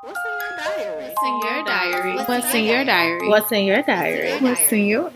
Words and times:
What's 0.00 0.20
in 0.24 0.38
your 0.38 0.56
diary? 0.56 1.04
What's 1.08 1.24
in 1.24 1.34
your 1.40 1.64
diary? 1.64 2.18
What's 2.28 2.52
in 2.52 2.64
your 2.64 2.84
diary? 2.84 3.28
What's 3.28 3.52
in 3.52 3.64
your 3.64 3.82
diary? 3.82 4.40
What's 4.40 4.72
in 4.72 4.86
your 4.86 5.10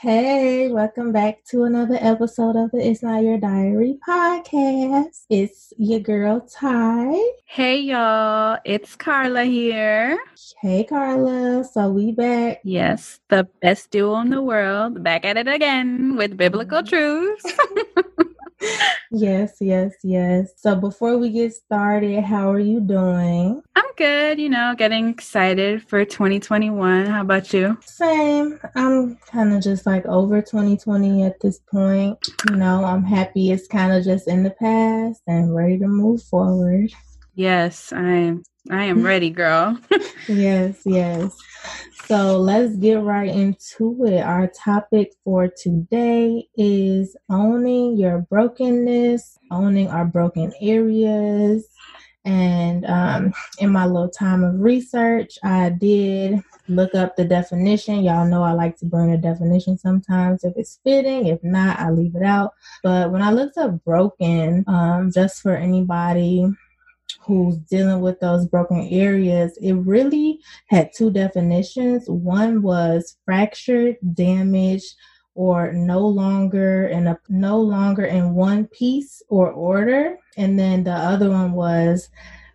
Hey, 0.00 0.68
welcome 0.68 1.10
back 1.12 1.44
to 1.46 1.64
another 1.64 1.96
episode 1.98 2.56
of 2.56 2.70
the 2.70 2.86
It's 2.86 3.02
Not 3.02 3.22
Your 3.22 3.38
Diary 3.38 3.98
podcast. 4.06 5.24
It's 5.30 5.72
your 5.78 6.00
girl 6.00 6.40
Ty. 6.42 7.18
Hey 7.46 7.80
y'all, 7.80 8.58
it's 8.66 8.94
Carla 8.96 9.44
here. 9.44 10.18
Hey 10.60 10.84
Carla, 10.84 11.64
so 11.64 11.88
we 11.88 12.12
back. 12.12 12.60
Yes, 12.62 13.20
the 13.28 13.48
best 13.62 13.90
duo 13.90 14.20
in 14.20 14.28
the 14.28 14.42
world, 14.42 15.02
back 15.02 15.24
at 15.24 15.38
it 15.38 15.48
again 15.48 16.16
with 16.16 16.36
biblical 16.36 16.82
mm-hmm. 16.82 16.88
truths. 16.88 18.34
Yes, 19.10 19.56
yes, 19.60 19.94
yes. 20.02 20.52
So 20.56 20.76
before 20.76 21.16
we 21.16 21.30
get 21.30 21.54
started, 21.54 22.22
how 22.22 22.52
are 22.52 22.58
you 22.58 22.80
doing? 22.80 23.62
I'm 23.74 23.84
good, 23.96 24.38
you 24.38 24.50
know, 24.50 24.74
getting 24.76 25.08
excited 25.08 25.88
for 25.88 26.04
2021. 26.04 27.06
How 27.06 27.22
about 27.22 27.52
you? 27.54 27.78
Same. 27.86 28.60
I'm 28.74 29.16
kind 29.30 29.54
of 29.54 29.62
just 29.62 29.86
like 29.86 30.04
over 30.06 30.42
2020 30.42 31.24
at 31.24 31.40
this 31.40 31.58
point. 31.70 32.18
You 32.50 32.56
know, 32.56 32.84
I'm 32.84 33.02
happy 33.02 33.50
it's 33.50 33.66
kind 33.66 33.92
of 33.92 34.04
just 34.04 34.28
in 34.28 34.42
the 34.42 34.50
past 34.50 35.22
and 35.26 35.54
ready 35.54 35.78
to 35.78 35.88
move 35.88 36.22
forward. 36.24 36.90
Yes, 37.34 37.92
I'm 37.92 38.42
I 38.70 38.84
am 38.84 39.02
ready, 39.06 39.30
girl. 39.30 39.78
Yes, 40.28 40.82
yes. 40.84 41.34
So 42.08 42.38
let's 42.38 42.74
get 42.76 43.02
right 43.02 43.28
into 43.28 44.02
it. 44.06 44.22
Our 44.22 44.46
topic 44.46 45.12
for 45.24 45.46
today 45.46 46.48
is 46.56 47.14
owning 47.28 47.98
your 47.98 48.20
brokenness, 48.30 49.38
owning 49.50 49.88
our 49.88 50.06
broken 50.06 50.54
areas. 50.62 51.68
And 52.24 52.86
um, 52.86 53.34
in 53.58 53.68
my 53.68 53.84
little 53.84 54.08
time 54.08 54.42
of 54.42 54.58
research, 54.58 55.38
I 55.44 55.68
did 55.68 56.42
look 56.66 56.94
up 56.94 57.16
the 57.16 57.26
definition. 57.26 58.02
Y'all 58.02 58.26
know 58.26 58.42
I 58.42 58.52
like 58.52 58.78
to 58.78 58.86
bring 58.86 59.12
a 59.12 59.18
definition 59.18 59.76
sometimes 59.76 60.44
if 60.44 60.54
it's 60.56 60.80
fitting. 60.82 61.26
If 61.26 61.44
not, 61.44 61.78
I 61.78 61.90
leave 61.90 62.16
it 62.16 62.22
out. 62.22 62.54
But 62.82 63.12
when 63.12 63.20
I 63.20 63.32
looked 63.32 63.58
up 63.58 63.84
broken, 63.84 64.64
um, 64.66 65.12
just 65.12 65.42
for 65.42 65.54
anybody 65.54 66.46
who's 67.28 67.58
dealing 67.58 68.00
with 68.00 68.18
those 68.20 68.46
broken 68.46 68.88
areas, 68.90 69.56
it 69.60 69.74
really 69.74 70.40
had 70.66 70.90
two 70.94 71.10
definitions. 71.10 72.08
One 72.08 72.62
was 72.62 73.18
fractured, 73.26 73.98
damaged, 74.14 74.94
or 75.34 75.70
no 75.72 76.00
longer 76.00 76.88
in 76.88 77.06
a 77.06 77.18
no 77.28 77.60
longer 77.60 78.06
in 78.06 78.34
one 78.34 78.66
piece 78.66 79.22
or 79.28 79.52
order. 79.52 80.16
And 80.38 80.58
then 80.58 80.84
the 80.84 80.94
other 80.94 81.28
one 81.28 81.52
was 81.52 82.08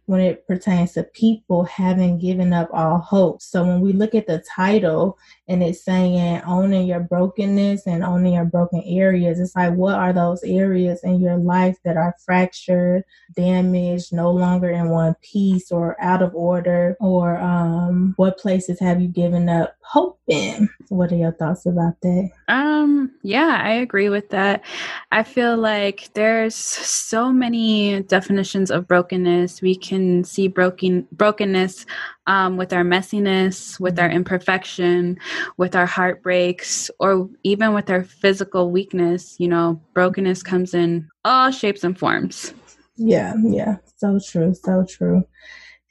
when 0.05 0.19
it 0.19 0.45
pertains 0.47 0.93
to 0.93 1.03
people 1.03 1.63
having 1.65 2.19
given 2.19 2.51
up 2.51 2.69
all 2.73 2.97
hope. 2.97 3.41
So 3.41 3.63
when 3.63 3.79
we 3.79 3.93
look 3.93 4.15
at 4.15 4.27
the 4.27 4.43
title 4.53 5.17
and 5.47 5.61
it's 5.61 5.83
saying 5.83 6.41
owning 6.45 6.87
your 6.87 7.01
brokenness 7.01 7.85
and 7.85 8.03
owning 8.03 8.33
your 8.33 8.45
broken 8.45 8.81
areas, 8.85 9.39
it's 9.39 9.55
like 9.55 9.73
what 9.73 9.95
are 9.95 10.13
those 10.13 10.41
areas 10.43 11.01
in 11.03 11.19
your 11.19 11.37
life 11.37 11.77
that 11.83 11.97
are 11.97 12.15
fractured, 12.25 13.03
damaged, 13.35 14.13
no 14.13 14.31
longer 14.31 14.69
in 14.69 14.89
one 14.89 15.15
piece 15.21 15.71
or 15.71 15.99
out 16.01 16.21
of 16.21 16.33
order? 16.33 16.95
Or 16.99 17.37
um, 17.37 18.13
what 18.15 18.37
places 18.37 18.79
have 18.79 19.01
you 19.01 19.07
given 19.07 19.49
up 19.49 19.75
hope 19.81 20.19
in? 20.27 20.69
What 20.89 21.11
are 21.11 21.17
your 21.17 21.33
thoughts 21.33 21.65
about 21.65 21.99
that? 22.01 22.29
Um, 22.47 23.11
yeah, 23.21 23.59
I 23.61 23.71
agree 23.71 24.09
with 24.09 24.29
that. 24.29 24.63
I 25.11 25.23
feel 25.23 25.57
like 25.57 26.09
there's 26.13 26.55
so 26.55 27.31
many 27.33 28.01
definitions 28.03 28.71
of 28.71 28.87
brokenness. 28.87 29.61
We 29.61 29.75
can 29.75 30.23
see 30.23 30.47
broken 30.47 31.07
brokenness 31.11 31.85
um, 32.27 32.57
with 32.57 32.73
our 32.73 32.83
messiness, 32.83 33.79
with 33.79 33.99
our 33.99 34.09
imperfection, 34.09 35.17
with 35.57 35.75
our 35.75 35.85
heartbreaks, 35.85 36.89
or 36.99 37.29
even 37.43 37.73
with 37.73 37.89
our 37.89 38.03
physical 38.03 38.71
weakness. 38.71 39.35
You 39.39 39.47
know, 39.47 39.81
brokenness 39.93 40.43
comes 40.43 40.73
in 40.73 41.09
all 41.25 41.51
shapes 41.51 41.83
and 41.83 41.97
forms. 41.97 42.53
Yeah, 42.95 43.33
yeah, 43.41 43.77
so 43.97 44.19
true, 44.19 44.53
so 44.53 44.85
true. 44.87 45.23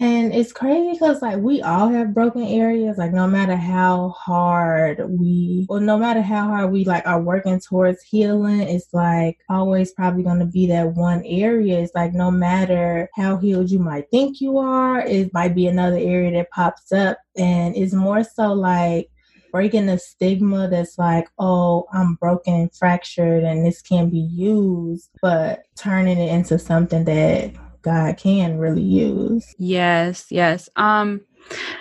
And 0.02 0.34
it's 0.34 0.52
crazy 0.52 0.94
because 0.94 1.22
like 1.22 1.36
we 1.36 1.62
all 1.62 1.86
have 1.86 2.12
broken 2.12 2.42
areas. 2.42 2.98
Like 2.98 3.12
no 3.12 3.28
matter 3.28 3.54
how 3.54 4.08
hard 4.08 5.00
we, 5.08 5.64
or 5.68 5.78
no 5.78 5.96
matter 5.96 6.20
how 6.20 6.48
hard 6.48 6.72
we 6.72 6.84
like 6.84 7.06
are 7.06 7.22
working 7.22 7.60
towards 7.60 8.02
healing, 8.02 8.62
it's 8.62 8.92
like 8.92 9.38
always 9.48 9.92
probably 9.92 10.24
going 10.24 10.40
to 10.40 10.44
be 10.44 10.66
that 10.66 10.96
one 10.96 11.22
area. 11.24 11.78
It's 11.78 11.94
like 11.94 12.14
no 12.14 12.32
matter 12.32 13.08
how 13.14 13.36
healed 13.36 13.70
you 13.70 13.78
might 13.78 14.10
think 14.10 14.40
you 14.40 14.58
are, 14.58 15.02
it 15.02 15.32
might 15.32 15.54
be 15.54 15.68
another 15.68 15.98
area 15.98 16.32
that 16.32 16.50
pops 16.50 16.90
up, 16.90 17.18
and 17.36 17.76
it's 17.76 17.94
more 17.94 18.24
so 18.24 18.54
like 18.54 19.08
breaking 19.52 19.86
the 19.86 19.98
stigma 19.98 20.66
that's 20.66 20.98
like, 20.98 21.28
oh, 21.38 21.86
I'm 21.92 22.14
broken 22.16 22.54
and 22.54 22.74
fractured 22.74 23.44
and 23.44 23.64
this 23.64 23.82
can 23.82 24.10
be 24.10 24.18
used, 24.18 25.10
but 25.20 25.62
turning 25.76 26.18
it 26.18 26.32
into 26.32 26.58
something 26.58 27.04
that 27.04 27.52
God 27.82 28.16
can 28.16 28.58
really 28.58 28.82
use. 28.82 29.54
Yes, 29.58 30.26
yes. 30.30 30.68
Um, 30.76 31.22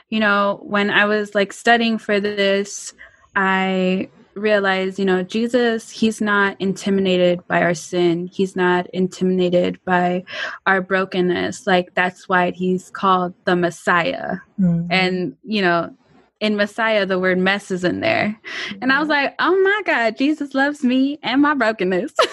you 0.09 0.19
know, 0.19 0.59
when 0.63 0.89
I 0.89 1.05
was 1.05 1.35
like 1.35 1.53
studying 1.53 1.97
for 1.97 2.19
this, 2.19 2.93
I 3.35 4.09
realized, 4.33 4.97
you 4.97 5.05
know, 5.05 5.23
Jesus, 5.23 5.89
he's 5.89 6.21
not 6.21 6.59
intimidated 6.59 7.45
by 7.47 7.61
our 7.61 7.73
sin. 7.73 8.27
He's 8.27 8.55
not 8.55 8.89
intimidated 8.89 9.83
by 9.85 10.23
our 10.65 10.81
brokenness. 10.81 11.67
Like 11.67 11.93
that's 11.95 12.27
why 12.27 12.51
he's 12.51 12.89
called 12.89 13.33
the 13.45 13.55
Messiah. 13.55 14.37
Mhm. 14.59 14.87
And, 14.89 15.37
you 15.43 15.61
know, 15.61 15.95
in 16.39 16.55
Messiah, 16.55 17.05
the 17.05 17.19
word 17.19 17.37
mess 17.37 17.71
is 17.71 17.83
in 17.83 17.99
there. 17.99 18.39
And 18.81 18.91
I 18.91 18.99
was 18.99 19.09
like, 19.09 19.35
oh 19.39 19.61
my 19.61 19.81
God, 19.85 20.17
Jesus 20.17 20.55
loves 20.55 20.83
me 20.83 21.19
and 21.23 21.41
my 21.41 21.53
brokenness. 21.53 22.13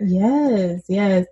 Yes, 0.00 0.82
yes. 0.88 1.24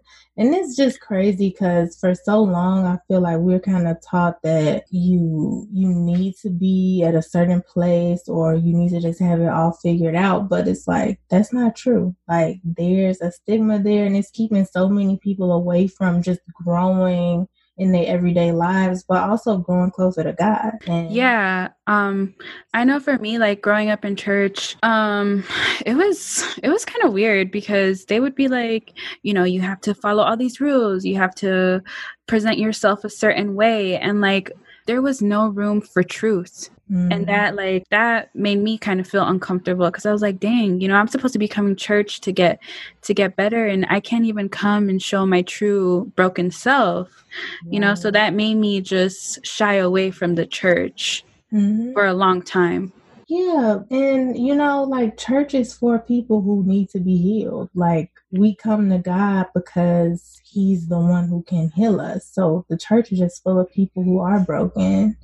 And 0.43 0.53
it's 0.57 0.75
just 0.75 0.99
crazy 1.01 1.51
because 1.51 1.97
for 2.01 2.17
so 2.17 2.43
long 2.43 2.85
I 2.85 2.99
feel 3.07 3.21
like 3.21 3.39
we're 3.39 3.61
kind 3.61 3.87
of 3.87 3.99
taught 4.03 4.43
that 4.43 4.87
you 4.91 5.69
you 5.73 5.89
need 5.89 6.35
to 6.43 6.51
be 6.51 7.05
at 7.07 7.15
a 7.15 7.23
certain 7.23 7.63
place 7.63 8.27
or 8.27 8.57
you 8.57 8.77
need 8.77 8.91
to 8.91 9.01
just 9.01 9.21
have 9.21 9.41
it 9.41 9.47
all 9.47 9.71
figured 9.81 10.17
out. 10.17 10.49
But 10.49 10.67
it's 10.67 10.89
like 10.89 11.21
that's 11.31 11.53
not 11.53 11.77
true. 11.77 12.17
Like 12.29 12.57
there's 12.65 13.21
a 13.21 13.31
stigma 13.31 13.79
there 13.79 14.05
and 14.05 14.17
it's 14.17 14.33
keeping 14.33 14.65
so 14.65 14.89
many 14.89 15.17
people 15.17 15.53
away 15.53 15.87
from 15.87 16.23
just 16.23 16.41
growing 16.65 17.47
in 17.79 17.91
their 17.93 18.07
everyday 18.07 18.53
lives, 18.53 19.03
but 19.09 19.29
also 19.29 19.57
growing 19.59 19.91
closer 19.91 20.23
to 20.23 20.33
God. 20.33 20.73
And 20.87 21.11
Yeah. 21.11 21.69
Um 21.87 22.35
I 22.75 22.85
know 22.85 23.01
for 23.01 23.19
me 23.19 23.39
like 23.39 23.63
growing 23.63 23.91
up 23.91 24.05
in 24.05 24.15
church, 24.17 24.77
um 24.83 25.45
it 25.87 25.95
was 25.95 26.45
it 26.63 26.69
was 26.69 26.85
kind 26.85 27.05
of 27.05 27.13
weird 27.13 27.51
because 27.51 28.05
they 28.05 28.21
would 28.21 28.35
be 28.35 28.49
like, 28.49 28.93
you 29.23 29.33
know, 29.33 29.45
you 29.45 29.61
have 29.63 29.81
to 29.83 29.95
follow 29.95 30.23
all 30.23 30.37
these 30.37 30.61
rules, 30.61 31.05
you 31.05 31.17
have 31.17 31.35
to 31.37 31.83
present 32.27 32.59
yourself 32.59 33.05
a 33.05 33.11
certain 33.11 33.55
way 33.55 33.99
and 33.99 34.21
like 34.21 34.53
there 34.87 35.03
was 35.03 35.23
no 35.23 35.49
room 35.49 35.81
for 35.81 36.03
truth. 36.03 36.69
Mhm. 36.93 37.09
And 37.11 37.27
that 37.27 37.57
like 37.57 37.89
that 37.89 38.35
made 38.35 38.59
me 38.59 38.77
kind 38.77 39.01
of 39.01 39.09
feel 39.09 39.27
uncomfortable 39.27 39.87
because 39.87 40.05
I 40.05 40.13
was 40.13 40.21
like, 40.21 40.39
dang, 40.39 40.81
you 40.81 40.89
know, 40.89 40.97
I'm 40.97 41.09
supposed 41.09 41.33
to 41.33 41.39
be 41.39 41.49
coming 41.49 41.75
church 41.75 42.21
to 42.21 42.33
get 42.33 42.61
to 43.03 43.15
get 43.15 43.35
better 43.35 43.67
and 43.67 43.87
I 43.89 43.99
can't 44.01 44.27
even 44.27 44.49
come 44.51 44.89
and 44.91 45.01
show 45.01 45.25
my 45.25 45.43
true 45.43 46.13
broken 46.17 46.51
self. 46.51 47.25
You 47.71 47.81
know, 47.81 47.95
so 47.95 48.11
that 48.11 48.35
made 48.35 48.57
me 48.57 48.83
just 48.83 49.45
shy 49.45 49.75
away 49.75 50.11
from 50.11 50.35
the 50.35 50.45
church 50.45 51.25
Mhm. 51.51 51.95
for 51.95 52.05
a 52.05 52.13
long 52.13 52.43
time. 52.43 52.93
Yeah, 53.29 53.79
and 53.91 54.37
you 54.37 54.55
know, 54.55 54.83
like 54.83 55.17
church 55.17 55.55
is 55.55 55.73
for 55.73 55.99
people 55.99 56.43
who 56.43 56.63
need 56.67 56.91
to 56.91 57.01
be 57.01 57.17
healed. 57.17 57.71
Like 57.75 58.11
we 58.31 58.55
come 58.55 58.91
to 58.91 58.99
God 58.99 59.47
because 59.55 60.39
He's 60.45 60.89
the 60.89 60.99
one 60.99 61.29
who 61.29 61.43
can 61.45 61.71
heal 61.71 61.99
us. 61.99 62.27
So 62.31 62.67
the 62.69 62.77
church 62.77 63.11
is 63.11 63.19
just 63.21 63.43
full 63.43 63.59
of 63.59 63.73
people 63.73 64.03
who 64.03 64.19
are 64.19 64.41
broken. 64.41 65.17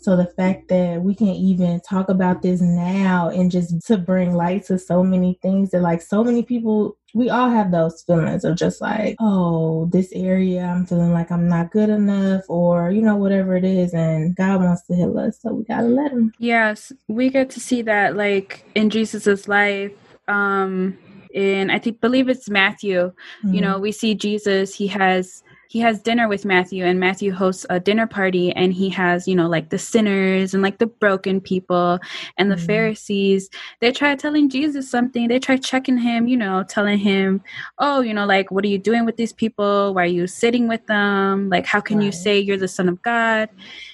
So 0.00 0.16
the 0.16 0.26
fact 0.26 0.68
that 0.68 1.02
we 1.02 1.14
can 1.14 1.28
even 1.28 1.80
talk 1.80 2.08
about 2.08 2.42
this 2.42 2.60
now 2.60 3.28
and 3.28 3.50
just 3.50 3.86
to 3.86 3.98
bring 3.98 4.34
light 4.34 4.64
to 4.66 4.78
so 4.78 5.02
many 5.02 5.38
things 5.42 5.70
that 5.70 5.82
like 5.82 6.00
so 6.02 6.22
many 6.22 6.42
people 6.42 6.96
we 7.14 7.30
all 7.30 7.48
have 7.48 7.70
those 7.70 8.02
feelings 8.02 8.44
of 8.44 8.56
just 8.56 8.80
like, 8.80 9.16
oh, 9.18 9.86
this 9.86 10.12
area 10.12 10.62
I'm 10.62 10.86
feeling 10.86 11.12
like 11.12 11.30
I'm 11.32 11.48
not 11.48 11.70
good 11.70 11.88
enough 11.88 12.42
or 12.48 12.90
you 12.90 13.02
know 13.02 13.16
whatever 13.16 13.56
it 13.56 13.64
is 13.64 13.94
and 13.94 14.36
God 14.36 14.62
wants 14.62 14.86
to 14.86 14.94
heal 14.94 15.18
us. 15.18 15.40
So 15.40 15.52
we 15.52 15.64
got 15.64 15.82
to 15.82 15.88
let 15.88 16.12
him. 16.12 16.32
Yes, 16.38 16.92
we 17.08 17.30
get 17.30 17.50
to 17.50 17.60
see 17.60 17.82
that 17.82 18.16
like 18.16 18.64
in 18.74 18.90
Jesus's 18.90 19.48
life. 19.48 19.92
Um 20.28 20.98
in 21.34 21.70
I 21.70 21.78
think 21.78 22.00
believe 22.00 22.28
it's 22.28 22.48
Matthew. 22.48 23.12
You 23.44 23.60
know, 23.60 23.78
we 23.78 23.92
see 23.92 24.14
Jesus, 24.14 24.74
he 24.74 24.86
has 24.88 25.42
he 25.68 25.80
has 25.80 26.00
dinner 26.00 26.28
with 26.28 26.46
Matthew 26.46 26.84
and 26.84 26.98
Matthew 26.98 27.30
hosts 27.30 27.66
a 27.68 27.78
dinner 27.78 28.06
party 28.06 28.52
and 28.52 28.72
he 28.72 28.88
has, 28.88 29.28
you 29.28 29.36
know, 29.36 29.48
like 29.48 29.68
the 29.68 29.78
sinners 29.78 30.54
and 30.54 30.62
like 30.62 30.78
the 30.78 30.86
broken 30.86 31.40
people 31.42 31.98
and 32.38 32.50
the 32.50 32.56
mm-hmm. 32.56 32.66
Pharisees. 32.66 33.50
They 33.80 33.92
try 33.92 34.16
telling 34.16 34.48
Jesus 34.48 34.90
something. 34.90 35.28
They 35.28 35.38
try 35.38 35.58
checking 35.58 35.98
him, 35.98 36.26
you 36.26 36.38
know, 36.38 36.64
telling 36.64 36.98
him, 36.98 37.42
"Oh, 37.78 38.00
you 38.00 38.14
know, 38.14 38.24
like 38.24 38.50
what 38.50 38.64
are 38.64 38.68
you 38.68 38.78
doing 38.78 39.04
with 39.04 39.18
these 39.18 39.32
people? 39.32 39.94
Why 39.94 40.04
are 40.04 40.06
you 40.06 40.26
sitting 40.26 40.68
with 40.68 40.86
them? 40.86 41.50
Like 41.50 41.66
how 41.66 41.80
can 41.80 41.98
right. 41.98 42.06
you 42.06 42.12
say 42.12 42.38
you're 42.38 42.56
the 42.56 42.66
son 42.66 42.88
of 42.88 43.00
God?" 43.02 43.50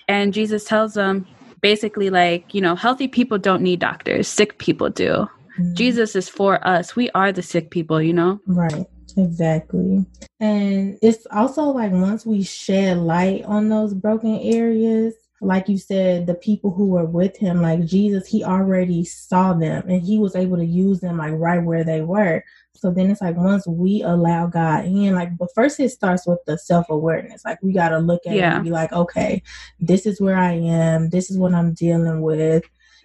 And 0.06 0.32
Jesus 0.32 0.64
tells 0.64 0.94
them 0.94 1.26
basically 1.60 2.10
like, 2.10 2.54
you 2.54 2.60
know, 2.60 2.76
healthy 2.76 3.08
people 3.08 3.38
don't 3.38 3.62
need 3.62 3.80
doctors, 3.80 4.28
sick 4.28 4.58
people 4.58 4.90
do. 4.90 5.26
Mm-hmm. 5.58 5.74
Jesus 5.74 6.14
is 6.14 6.28
for 6.28 6.64
us. 6.66 6.94
We 6.94 7.10
are 7.10 7.32
the 7.32 7.42
sick 7.42 7.70
people, 7.70 8.02
you 8.02 8.12
know? 8.12 8.38
Right. 8.46 8.86
Exactly. 9.16 10.04
And 10.40 10.98
it's 11.02 11.26
also 11.30 11.64
like 11.64 11.92
once 11.92 12.26
we 12.26 12.42
shed 12.42 12.98
light 12.98 13.44
on 13.44 13.68
those 13.68 13.94
broken 13.94 14.36
areas, 14.40 15.14
like 15.40 15.68
you 15.68 15.78
said, 15.78 16.26
the 16.26 16.34
people 16.34 16.70
who 16.70 16.86
were 16.86 17.04
with 17.04 17.36
him, 17.36 17.60
like 17.60 17.84
Jesus, 17.84 18.26
he 18.26 18.44
already 18.44 19.04
saw 19.04 19.52
them 19.52 19.88
and 19.88 20.02
he 20.02 20.18
was 20.18 20.34
able 20.34 20.56
to 20.56 20.64
use 20.64 21.00
them 21.00 21.18
like 21.18 21.34
right 21.34 21.62
where 21.62 21.84
they 21.84 22.00
were. 22.00 22.42
So 22.72 22.90
then 22.90 23.10
it's 23.10 23.20
like 23.20 23.36
once 23.36 23.66
we 23.66 24.02
allow 24.02 24.46
God 24.46 24.84
in, 24.84 25.14
like, 25.14 25.36
but 25.36 25.48
first 25.54 25.78
it 25.80 25.90
starts 25.90 26.26
with 26.26 26.40
the 26.46 26.58
self 26.58 26.86
awareness. 26.88 27.44
Like 27.44 27.62
we 27.62 27.72
got 27.72 27.90
to 27.90 27.98
look 27.98 28.22
at 28.26 28.34
yeah. 28.34 28.52
it 28.52 28.54
and 28.56 28.64
be 28.64 28.70
like, 28.70 28.92
okay, 28.92 29.42
this 29.78 30.06
is 30.06 30.20
where 30.20 30.36
I 30.36 30.52
am. 30.52 31.10
This 31.10 31.30
is 31.30 31.38
what 31.38 31.54
I'm 31.54 31.72
dealing 31.74 32.20
with 32.20 32.64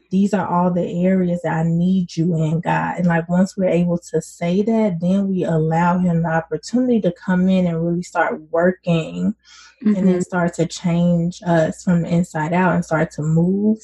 these 0.09 0.33
are 0.33 0.47
all 0.47 0.71
the 0.71 1.05
areas 1.05 1.41
that 1.43 1.53
I 1.53 1.63
need 1.63 2.15
you 2.17 2.35
in, 2.35 2.61
God. 2.61 2.97
And 2.97 3.07
like 3.07 3.29
once 3.29 3.55
we're 3.55 3.69
able 3.69 3.97
to 4.11 4.21
say 4.21 4.61
that, 4.63 4.99
then 4.99 5.27
we 5.27 5.43
allow 5.43 5.97
Him 5.99 6.23
the 6.23 6.29
opportunity 6.29 7.01
to 7.01 7.11
come 7.11 7.47
in 7.49 7.67
and 7.67 7.85
really 7.85 8.03
start 8.03 8.41
working 8.51 9.35
mm-hmm. 9.83 9.95
and 9.95 10.07
then 10.07 10.15
mm-hmm. 10.15 10.21
start 10.21 10.53
to 10.55 10.65
change 10.65 11.41
us 11.45 11.83
from 11.83 12.01
the 12.01 12.09
inside 12.09 12.53
out 12.53 12.73
and 12.73 12.85
start 12.85 13.11
to 13.11 13.21
move 13.21 13.77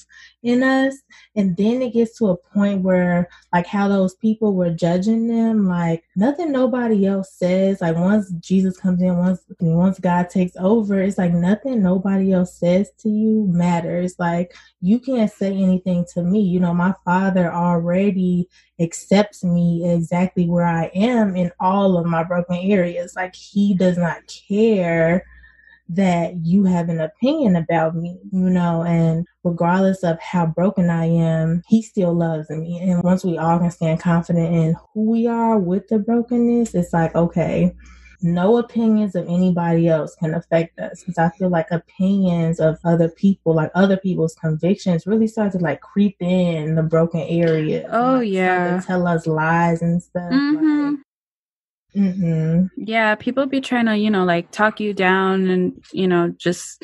in 0.44 0.62
us. 0.64 0.96
And 1.36 1.58
then 1.58 1.82
it 1.82 1.94
gets 1.94 2.18
to 2.18 2.28
a 2.30 2.38
point 2.38 2.82
where, 2.82 3.28
like, 3.54 3.66
how 3.66 3.88
those 3.88 4.16
people 4.16 4.54
were 4.54 4.70
judging 4.70 5.28
them, 5.28 5.68
like, 5.68 6.04
nothing 6.16 6.52
nobody 6.52 7.06
else 7.06 7.34
says. 7.34 7.82
Like, 7.82 7.96
once 7.96 8.32
Jesus 8.40 8.78
comes 8.78 9.02
in, 9.02 9.18
once 9.18 9.42
once 9.60 10.00
God 10.00 10.30
takes 10.30 10.56
over, 10.58 11.02
it's 11.02 11.18
like 11.18 11.34
nothing 11.34 11.82
nobody 11.82 12.32
else 12.32 12.58
says 12.58 12.92
to 13.00 13.10
you 13.10 13.48
matters. 13.50 14.16
Like, 14.20 14.54
you 14.82 15.00
can't 15.00 15.32
say 15.32 15.52
anything 15.52 16.06
to 16.14 16.24
me. 16.24 16.42
You 16.42 16.60
know, 16.60 16.74
my 16.74 16.94
father 17.04 17.52
already 17.52 18.48
accepts 18.80 19.44
me 19.44 19.90
exactly 19.90 20.48
where 20.48 20.68
I 20.68 20.92
am 20.94 21.36
in 21.36 21.52
all 21.60 21.98
of 21.98 22.06
my 22.06 22.24
broken 22.24 22.58
areas. 22.58 23.16
Like, 23.16 23.36
he 23.36 23.74
does 23.74 23.98
not 23.98 24.22
care 24.48 25.26
that 25.90 26.36
you 26.44 26.64
have 26.66 26.90
an 26.90 27.00
opinion 27.00 27.56
about 27.56 27.96
me, 27.96 28.20
you 28.32 28.50
know, 28.50 28.84
and 28.84 29.26
regardless 29.44 30.04
of 30.04 30.20
how 30.20 30.46
broken 30.46 30.90
I 30.90 31.06
am, 31.06 31.62
he 31.68 31.82
still 31.82 32.14
loves 32.14 32.50
me. 32.50 32.80
And 32.80 33.04
once 33.04 33.24
we 33.24 33.38
all 33.38 33.60
can 33.60 33.72
stand 33.72 34.00
confident 34.00 34.54
in 34.54 34.76
who 34.94 35.12
we 35.12 35.28
are 35.28 35.60
with 35.60 35.88
the 35.88 36.00
brokenness, 36.00 36.74
it's 36.74 36.94
like, 36.94 37.14
okay, 37.16 37.76
no 38.22 38.58
opinions 38.58 39.16
of 39.16 39.28
anybody 39.28 39.88
else 39.88 40.16
can 40.16 40.34
affect 40.34 40.80
us 40.80 41.04
because 41.04 41.18
I 41.18 41.30
feel 41.38 41.50
like 41.50 41.68
opinions 41.70 42.60
of 42.60 42.80
other 42.84 43.10
people, 43.10 43.54
like 43.54 43.72
other 43.76 43.98
people's 43.98 44.36
convictions, 44.36 45.06
really 45.06 45.28
start 45.28 45.52
to 45.52 45.60
like 45.60 45.82
creep 45.82 46.18
in 46.20 46.76
the 46.76 46.84
broken 46.84 47.22
area 47.22 47.88
Oh 47.92 48.16
like, 48.16 48.30
yeah, 48.30 48.82
tell 48.86 49.06
us 49.08 49.28
lies 49.28 49.82
and 49.82 50.02
stuff. 50.02 50.32
Mm-hmm. 50.32 50.96
Like, 50.96 51.05
Mm-hmm. 51.96 52.68
Yeah, 52.78 53.16
people 53.16 53.46
be 53.46 53.62
trying 53.62 53.86
to, 53.86 53.98
you 53.98 54.10
know, 54.10 54.26
like 54.26 54.52
talk 54.52 54.80
you 54.80 54.94
down 54.94 55.48
and, 55.48 55.84
you 55.94 56.08
know, 56.08 56.30
just 56.38 56.84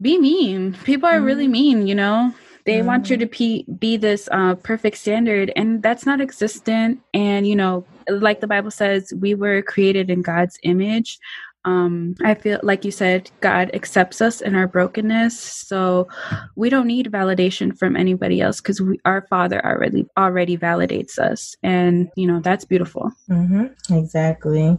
be 0.00 0.18
mean. 0.18 0.76
People 0.84 1.08
are 1.08 1.14
mm-hmm. 1.14 1.24
really 1.24 1.48
mean, 1.48 1.86
you 1.86 1.94
know. 1.94 2.32
They 2.64 2.78
mm-hmm. 2.78 2.86
want 2.86 3.10
you 3.10 3.16
to 3.18 3.26
be, 3.26 3.66
be 3.78 3.96
this 3.96 4.28
uh, 4.32 4.54
perfect 4.54 4.96
standard, 4.96 5.52
and 5.54 5.82
that's 5.82 6.06
not 6.06 6.20
existent. 6.20 7.00
And, 7.12 7.46
you 7.46 7.56
know, 7.56 7.84
like 8.08 8.40
the 8.40 8.46
Bible 8.46 8.70
says, 8.70 9.12
we 9.18 9.34
were 9.34 9.60
created 9.62 10.10
in 10.10 10.22
God's 10.22 10.58
image 10.62 11.18
um, 11.64 12.14
I 12.22 12.34
feel 12.34 12.60
like 12.62 12.84
you 12.84 12.90
said, 12.90 13.30
God 13.40 13.70
accepts 13.74 14.20
us 14.20 14.40
in 14.40 14.54
our 14.54 14.68
brokenness, 14.68 15.38
so 15.38 16.08
we 16.56 16.68
don't 16.68 16.86
need 16.86 17.10
validation 17.10 17.76
from 17.76 17.96
anybody 17.96 18.40
else 18.40 18.60
because 18.60 18.82
our 19.04 19.26
Father 19.28 19.64
already 19.64 20.06
already 20.18 20.58
validates 20.58 21.18
us, 21.18 21.56
and 21.62 22.10
you 22.16 22.26
know 22.26 22.40
that's 22.40 22.64
beautiful. 22.64 23.10
Mm-hmm. 23.30 23.94
Exactly. 23.94 24.78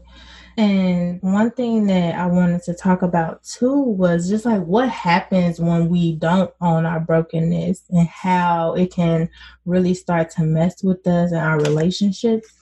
And 0.57 1.21
one 1.21 1.51
thing 1.51 1.87
that 1.87 2.15
I 2.15 2.27
wanted 2.27 2.63
to 2.63 2.73
talk 2.73 3.01
about 3.01 3.43
too 3.43 3.77
was 3.77 4.29
just 4.29 4.45
like 4.45 4.63
what 4.63 4.87
happens 4.87 5.59
when 5.59 5.89
we 5.89 6.15
don't 6.15 6.53
own 6.61 6.85
our 6.85 7.01
brokenness 7.01 7.83
and 7.89 8.07
how 8.07 8.73
it 8.73 8.93
can 8.93 9.29
really 9.65 9.93
start 9.93 10.29
to 10.31 10.43
mess 10.43 10.81
with 10.81 11.05
us 11.07 11.31
and 11.31 11.41
our 11.41 11.59
relationships. 11.59 12.53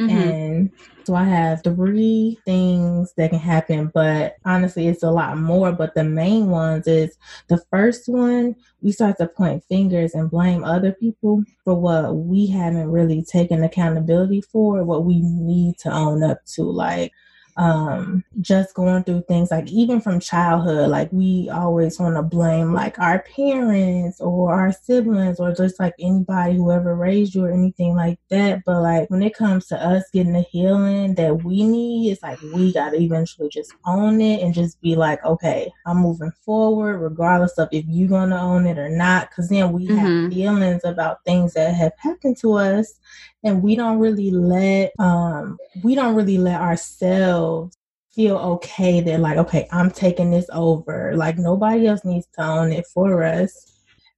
Mm-hmm. 0.00 0.18
And 0.18 0.70
so 1.04 1.14
I 1.14 1.24
have 1.24 1.62
three 1.62 2.38
things 2.46 3.12
that 3.18 3.30
can 3.30 3.38
happen, 3.38 3.90
but 3.92 4.36
honestly, 4.46 4.88
it's 4.88 5.02
a 5.02 5.10
lot 5.10 5.36
more. 5.36 5.72
But 5.72 5.94
the 5.94 6.04
main 6.04 6.48
ones 6.48 6.86
is 6.86 7.18
the 7.48 7.58
first 7.70 8.08
one, 8.08 8.56
we 8.80 8.92
start 8.92 9.18
to 9.18 9.26
point 9.26 9.62
fingers 9.64 10.14
and 10.14 10.30
blame 10.30 10.64
other 10.64 10.92
people 10.92 11.44
for 11.64 11.74
what 11.74 12.16
we 12.16 12.46
haven't 12.46 12.90
really 12.90 13.22
taken 13.22 13.62
accountability 13.62 14.40
for, 14.40 14.82
what 14.84 15.04
we 15.04 15.20
need 15.20 15.76
to 15.78 15.92
own 15.92 16.22
up 16.22 16.44
to. 16.54 16.62
Like, 16.62 17.12
um, 17.60 18.24
just 18.40 18.74
going 18.74 19.04
through 19.04 19.22
things 19.28 19.50
like 19.50 19.68
even 19.68 20.00
from 20.00 20.18
childhood, 20.18 20.88
like 20.88 21.12
we 21.12 21.50
always 21.50 22.00
want 22.00 22.16
to 22.16 22.22
blame 22.22 22.72
like 22.72 22.98
our 22.98 23.18
parents 23.18 24.18
or 24.18 24.54
our 24.54 24.72
siblings 24.72 25.38
or 25.38 25.54
just 25.54 25.78
like 25.78 25.92
anybody 25.98 26.56
who 26.56 26.72
ever 26.72 26.96
raised 26.96 27.34
you 27.34 27.44
or 27.44 27.52
anything 27.52 27.94
like 27.94 28.18
that. 28.30 28.62
But 28.64 28.80
like 28.80 29.10
when 29.10 29.22
it 29.22 29.34
comes 29.34 29.66
to 29.66 29.76
us 29.76 30.04
getting 30.10 30.32
the 30.32 30.40
healing 30.40 31.16
that 31.16 31.44
we 31.44 31.62
need, 31.64 32.12
it's 32.12 32.22
like 32.22 32.40
we 32.40 32.72
got 32.72 32.90
to 32.90 32.96
eventually 32.96 33.50
just 33.50 33.74
own 33.84 34.22
it 34.22 34.42
and 34.42 34.54
just 34.54 34.80
be 34.80 34.96
like, 34.96 35.22
okay, 35.22 35.70
I'm 35.84 35.98
moving 35.98 36.32
forward, 36.40 36.96
regardless 36.96 37.58
of 37.58 37.68
if 37.72 37.84
you're 37.86 38.08
going 38.08 38.30
to 38.30 38.40
own 38.40 38.66
it 38.66 38.78
or 38.78 38.88
not. 38.88 39.30
Cause 39.32 39.50
then 39.50 39.72
we 39.72 39.86
mm-hmm. 39.86 39.96
have 39.98 40.32
feelings 40.32 40.84
about 40.84 41.22
things 41.26 41.52
that 41.52 41.74
have 41.74 41.92
happened 41.98 42.38
to 42.38 42.54
us 42.54 42.94
and 43.42 43.62
we 43.62 43.74
don't 43.74 43.98
really 43.98 44.30
let 44.30 44.92
um 44.98 45.56
we 45.82 45.94
don't 45.94 46.14
really 46.14 46.38
let 46.38 46.60
ourselves 46.60 47.76
feel 48.12 48.36
okay 48.36 49.00
that 49.00 49.20
like 49.20 49.38
okay 49.38 49.68
i'm 49.72 49.90
taking 49.90 50.30
this 50.30 50.46
over. 50.52 51.16
Like 51.16 51.38
nobody 51.38 51.86
else 51.86 52.04
needs 52.04 52.26
to 52.34 52.42
own 52.42 52.72
it 52.72 52.86
for 52.86 53.22
us. 53.22 53.66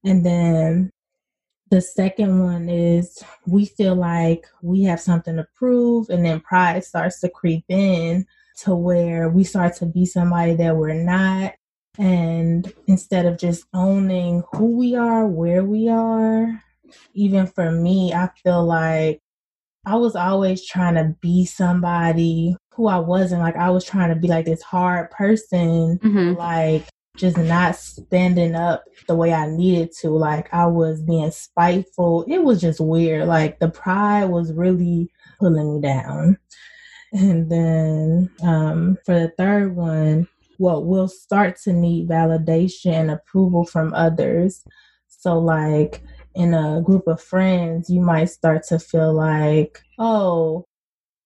And 0.03 0.25
then 0.25 0.91
the 1.69 1.81
second 1.81 2.43
one 2.43 2.69
is 2.69 3.23
we 3.47 3.65
feel 3.65 3.95
like 3.95 4.45
we 4.61 4.83
have 4.83 4.99
something 4.99 5.35
to 5.37 5.47
prove 5.55 6.09
and 6.09 6.25
then 6.25 6.39
pride 6.41 6.83
starts 6.83 7.19
to 7.21 7.29
creep 7.29 7.65
in 7.69 8.25
to 8.59 8.75
where 8.75 9.29
we 9.29 9.43
start 9.43 9.75
to 9.77 9.85
be 9.85 10.05
somebody 10.05 10.55
that 10.55 10.75
we're 10.75 10.93
not. 10.93 11.53
And 11.97 12.71
instead 12.87 13.25
of 13.25 13.37
just 13.37 13.65
owning 13.73 14.43
who 14.51 14.77
we 14.77 14.95
are 14.95 15.27
where 15.27 15.63
we 15.63 15.89
are 15.89 16.63
even 17.13 17.47
for 17.47 17.71
me, 17.71 18.13
I 18.13 18.29
feel 18.43 18.63
like 18.63 19.21
I 19.85 19.95
was 19.95 20.15
always 20.15 20.65
trying 20.65 20.95
to 20.95 21.15
be 21.21 21.45
somebody 21.45 22.55
who 22.71 22.87
I 22.87 22.99
wasn't. 22.99 23.41
Like 23.41 23.55
I 23.55 23.69
was 23.69 23.85
trying 23.85 24.09
to 24.09 24.15
be 24.15 24.27
like 24.27 24.45
this 24.45 24.61
hard 24.61 25.11
person, 25.11 25.99
mm-hmm. 25.99 26.37
like 26.37 26.85
just 27.17 27.37
not 27.37 27.75
standing 27.75 28.55
up 28.55 28.83
the 29.07 29.15
way 29.15 29.33
I 29.33 29.47
needed 29.47 29.91
to. 30.01 30.09
Like 30.09 30.53
I 30.53 30.65
was 30.65 31.01
being 31.01 31.31
spiteful. 31.31 32.23
It 32.27 32.39
was 32.39 32.61
just 32.61 32.79
weird. 32.79 33.27
Like 33.27 33.59
the 33.59 33.69
pride 33.69 34.25
was 34.25 34.53
really 34.53 35.11
pulling 35.39 35.75
me 35.75 35.81
down. 35.81 36.37
And 37.11 37.51
then 37.51 38.31
um, 38.41 38.97
for 39.05 39.13
the 39.13 39.33
third 39.37 39.75
one, 39.75 40.27
well, 40.57 40.83
we'll 40.83 41.07
start 41.07 41.57
to 41.63 41.73
need 41.73 42.07
validation 42.07 42.93
and 42.93 43.11
approval 43.11 43.65
from 43.65 43.93
others. 43.93 44.63
So, 45.07 45.37
like, 45.37 46.01
in 46.35 46.53
a 46.53 46.81
group 46.81 47.07
of 47.07 47.21
friends, 47.21 47.89
you 47.89 48.01
might 48.01 48.25
start 48.25 48.63
to 48.67 48.79
feel 48.79 49.13
like, 49.13 49.81
oh, 49.99 50.65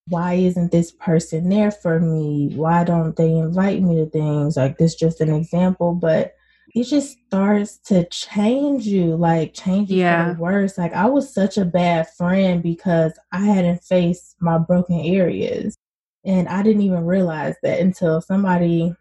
why 0.10 0.34
isn't 0.34 0.72
this 0.72 0.92
person 0.92 1.50
there 1.50 1.72
for 1.72 2.00
me? 2.00 2.54
Why 2.56 2.84
don't 2.84 3.16
they 3.16 3.30
invite 3.30 3.82
me 3.82 3.96
to 3.98 4.10
things? 4.10 4.58
Like 4.58 4.78
this 4.78 4.96
just 4.96 5.22
an 5.22 5.34
example, 5.34 5.94
but 5.94 6.34
it 6.74 6.84
just 6.84 7.18
starts 7.28 7.78
to 7.88 8.08
change 8.10 8.86
you, 8.86 9.16
like 9.16 9.54
change 9.54 9.90
you 9.90 10.00
yeah. 10.00 10.30
for 10.30 10.34
the 10.34 10.42
worse. 10.42 10.78
Like 10.78 10.94
I 10.94 11.08
was 11.08 11.34
such 11.34 11.58
a 11.58 11.66
bad 11.66 12.08
friend 12.18 12.62
because 12.62 13.14
I 13.32 13.40
hadn't 13.40 13.84
faced 13.84 14.36
my 14.40 14.58
broken 14.58 15.00
areas. 15.00 15.76
And 16.24 16.48
I 16.48 16.62
didn't 16.64 16.82
even 16.82 17.06
realize 17.06 17.56
that 17.64 17.80
until 17.80 18.22
somebody 18.22 18.94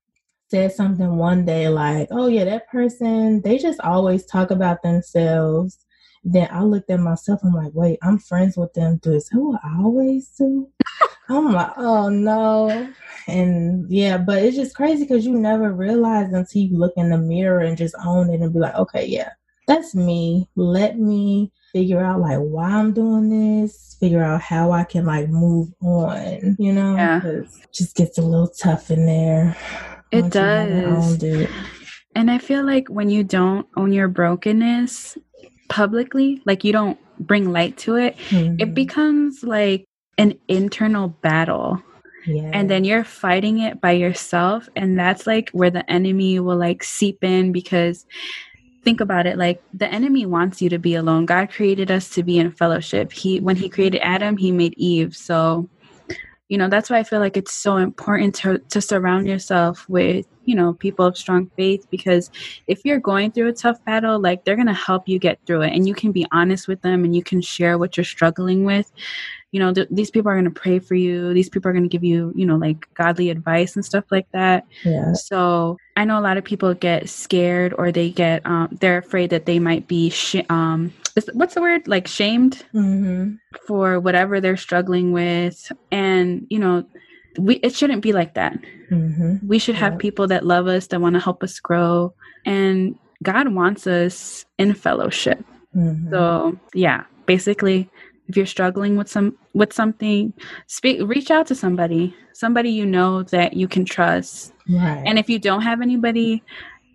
said 0.49 0.73
something 0.73 1.17
one 1.17 1.45
day 1.45 1.69
like, 1.69 2.09
oh 2.11 2.29
yeah, 2.29 2.45
that 2.45 2.69
person, 2.69 3.43
they 3.43 3.59
just 3.59 3.81
always 3.81 4.25
talk 4.27 4.51
about 4.51 4.83
themselves 4.83 5.86
then 6.27 6.49
I 6.51 6.63
looked 6.65 6.91
at 6.91 6.99
myself. 6.99 7.41
I'm 7.45 7.53
like, 7.53 7.73
wait, 7.73 7.99
I'm 8.03 8.19
friends 8.19 8.57
with 8.57 8.75
them. 8.75 8.99
This 9.03 9.29
who 9.29 9.57
I 9.57 9.79
always 9.79 10.29
do. 10.31 10.69
I'm 11.29 11.53
like, 11.53 11.73
oh 11.77 12.09
no. 12.09 12.93
And 13.29 13.89
yeah, 13.89 14.19
but 14.19 14.43
it's 14.43 14.57
just 14.57 14.75
crazy 14.75 15.05
because 15.05 15.25
you 15.25 15.39
never 15.39 15.73
realize 15.73 16.33
until 16.33 16.63
you 16.63 16.77
look 16.77 16.95
in 16.97 17.11
the 17.11 17.19
mirror 17.19 17.61
and 17.61 17.79
just 17.79 17.95
own 18.05 18.31
it 18.31 18.41
and 18.41 18.53
be 18.53 18.59
like, 18.59 18.75
okay, 18.75 19.07
yeah, 19.07 19.31
that's 19.69 19.95
me. 19.95 20.49
Let 20.57 20.99
me 20.99 21.53
figure 21.73 22.05
out 22.05 22.21
like 22.21 22.39
why 22.39 22.71
I'm 22.71 22.93
doing 22.93 23.29
this, 23.29 23.97
figure 24.01 24.23
out 24.23 24.41
how 24.41 24.73
I 24.73 24.83
can 24.83 25.07
like 25.07 25.29
move 25.29 25.69
on, 25.81 26.57
you 26.59 26.73
know? 26.73 26.97
Yeah. 26.97 27.43
just 27.73 27.95
gets 27.95 28.19
a 28.19 28.23
little 28.23 28.49
tough 28.49 28.91
in 28.91 29.07
there. 29.07 29.57
It 30.11 30.31
does. 30.33 31.23
It. 31.23 31.51
And 32.17 32.31
I 32.31 32.39
feel 32.39 32.65
like 32.65 32.89
when 32.89 33.11
you 33.11 33.23
don't 33.23 33.67
own 33.77 33.93
your 33.93 34.09
brokenness 34.09 35.19
publicly, 35.69 36.43
like 36.45 36.65
you 36.65 36.73
don't 36.73 36.99
bring 37.19 37.53
light 37.53 37.77
to 37.79 37.97
it, 37.97 38.17
mm-hmm. 38.31 38.61
it 38.61 38.75
becomes 38.75 39.43
like 39.43 39.85
an 40.19 40.39
internal 40.49 41.09
battle. 41.09 41.83
Yes. 42.27 42.51
And 42.53 42.69
then 42.69 42.85
you're 42.85 43.05
fighting 43.05 43.61
it 43.61 43.81
by 43.81 43.93
yourself. 43.93 44.69
And 44.75 44.99
that's 44.99 45.27
like 45.27 45.51
where 45.51 45.71
the 45.71 45.89
enemy 45.91 46.41
will 46.41 46.57
like 46.57 46.83
seep 46.83 47.23
in 47.23 47.53
because 47.53 48.05
think 48.83 49.01
about 49.01 49.27
it 49.27 49.37
like 49.37 49.61
the 49.75 49.93
enemy 49.93 50.25
wants 50.25 50.63
you 50.63 50.69
to 50.69 50.79
be 50.79 50.95
alone 50.95 51.27
god 51.27 51.51
created 51.51 51.91
us 51.91 52.09
to 52.09 52.23
be 52.23 52.39
in 52.39 52.53
fellowship 52.53 53.11
he 53.11 53.41
when 53.41 53.57
he 53.57 53.69
created 53.69 54.01
adam 54.01 54.37
he 54.37 54.53
made 54.53 54.73
eve 54.77 55.17
so 55.17 55.69
you 56.49 56.59
know 56.59 56.69
that's 56.69 56.91
why 56.91 56.99
i 56.99 57.03
feel 57.03 57.21
like 57.21 57.37
it's 57.37 57.53
so 57.53 57.77
important 57.77 58.35
to 58.35 58.59
to 58.59 58.81
surround 58.81 59.27
yourself 59.27 59.89
with 59.89 60.27
you 60.47 60.55
know 60.55 60.73
people 60.75 61.05
of 61.05 61.19
strong 61.19 61.51
faith 61.57 61.87
because 61.91 62.31
if 62.67 62.85
you're 62.85 63.01
going 63.01 63.31
through 63.31 63.49
a 63.49 63.53
tough 63.53 63.85
battle 63.85 64.19
like 64.19 64.45
they're 64.45 64.57
going 64.57 64.67
to 64.67 64.73
help 64.73 65.09
you 65.09 65.19
get 65.19 65.39
through 65.45 65.63
it 65.63 65.73
and 65.73 65.87
you 65.87 65.95
can 65.95 66.13
be 66.13 66.27
honest 66.33 66.69
with 66.69 66.81
them 66.83 67.05
and 67.05 67.15
you 67.15 67.23
can 67.23 67.41
share 67.41 67.77
what 67.77 67.97
you're 67.97 68.05
struggling 68.05 68.65
with. 68.65 68.91
You 69.53 69.61
know 69.61 69.73
th- 69.73 69.89
these 69.91 70.11
people 70.11 70.31
are 70.31 70.35
going 70.35 70.53
to 70.53 70.61
pray 70.61 70.79
for 70.81 70.95
you 70.95 71.33
these 71.33 71.49
people 71.49 71.69
are 71.69 71.73
going 71.73 71.85
to 71.85 71.89
give 71.89 72.05
you 72.05 72.33
you 72.35 72.45
know 72.45 72.57
like 72.57 72.93
godly 72.95 73.31
advice 73.31 73.75
and 73.75 73.85
stuff 73.85 74.05
like 74.11 74.31
that. 74.33 74.67
Yeah. 74.85 75.13
So 75.15 75.79
i 75.97 76.05
know 76.05 76.19
a 76.19 76.21
lot 76.21 76.37
of 76.37 76.45
people 76.45 76.75
get 76.75 77.09
scared 77.09 77.75
or 77.79 77.91
they 77.91 78.11
get 78.11 78.45
um, 78.45 78.69
they're 78.81 78.99
afraid 78.99 79.31
that 79.31 79.47
they 79.47 79.59
might 79.59 79.89
be 79.89 80.11
sh- 80.11 80.45
um 80.51 80.93
what's 81.33 81.55
the 81.55 81.61
word 81.61 81.87
like 81.89 82.07
shamed 82.07 82.65
mm-hmm. 82.75 83.35
for 83.67 83.99
whatever 84.01 84.41
they're 84.41 84.57
struggling 84.57 85.13
with 85.13 85.73
and 85.91 86.47
you 86.51 86.59
know 86.59 86.85
we 87.39 87.57
it 87.57 87.75
shouldn't 87.75 88.03
be 88.03 88.13
like 88.13 88.35
that 88.35 88.59
mm-hmm. 88.91 89.37
we 89.47 89.59
should 89.59 89.75
have 89.75 89.99
people 89.99 90.27
that 90.27 90.45
love 90.45 90.67
us 90.67 90.89
that 90.89 91.01
want 91.01 91.15
to 91.15 91.21
help 91.21 91.43
us 91.43 91.59
grow 91.61 92.13
and 92.45 92.99
god 93.23 93.49
wants 93.49 93.87
us 93.87 94.45
in 94.59 94.75
fellowship 94.75 95.43
mm-hmm. 95.75 96.11
so 96.11 96.59
yeah 96.75 97.05
basically 97.27 97.89
if 98.29 98.37
you're 98.37 98.47
struggling 98.47 98.97
with 98.97 99.09
some 99.09 99.37
with 99.55 99.73
something 99.73 100.33
speak 100.67 101.01
reach 101.05 101.31
out 101.31 101.47
to 101.47 101.55
somebody 101.55 102.15
somebody 102.33 102.71
you 102.71 102.85
know 102.85 103.23
that 103.23 103.55
you 103.55 103.67
can 103.69 103.85
trust 103.85 104.53
right. 104.69 105.03
and 105.07 105.19
if 105.19 105.29
you 105.31 105.39
don't 105.39 105.63
have 105.63 105.81
anybody 105.81 106.43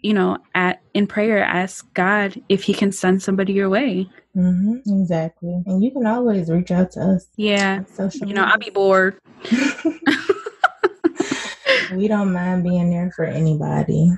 you 0.01 0.13
know 0.13 0.37
at 0.55 0.81
in 0.93 1.07
prayer 1.07 1.43
ask 1.43 1.91
god 1.93 2.41
if 2.49 2.63
he 2.63 2.73
can 2.73 2.91
send 2.91 3.21
somebody 3.21 3.53
your 3.53 3.69
way. 3.69 4.09
Mm-hmm, 4.35 5.01
exactly. 5.01 5.61
And 5.65 5.83
you 5.83 5.91
can 5.91 6.05
always 6.07 6.49
reach 6.49 6.71
out 6.71 6.91
to 6.93 7.01
us 7.01 7.27
yeah. 7.35 7.83
you 8.21 8.33
know 8.33 8.43
i'll 8.43 8.57
be 8.57 8.69
bored. 8.69 9.17
We 11.93 12.07
don't 12.07 12.31
mind 12.31 12.63
being 12.63 12.89
there 12.89 13.11
for 13.15 13.25
anybody 13.25 14.13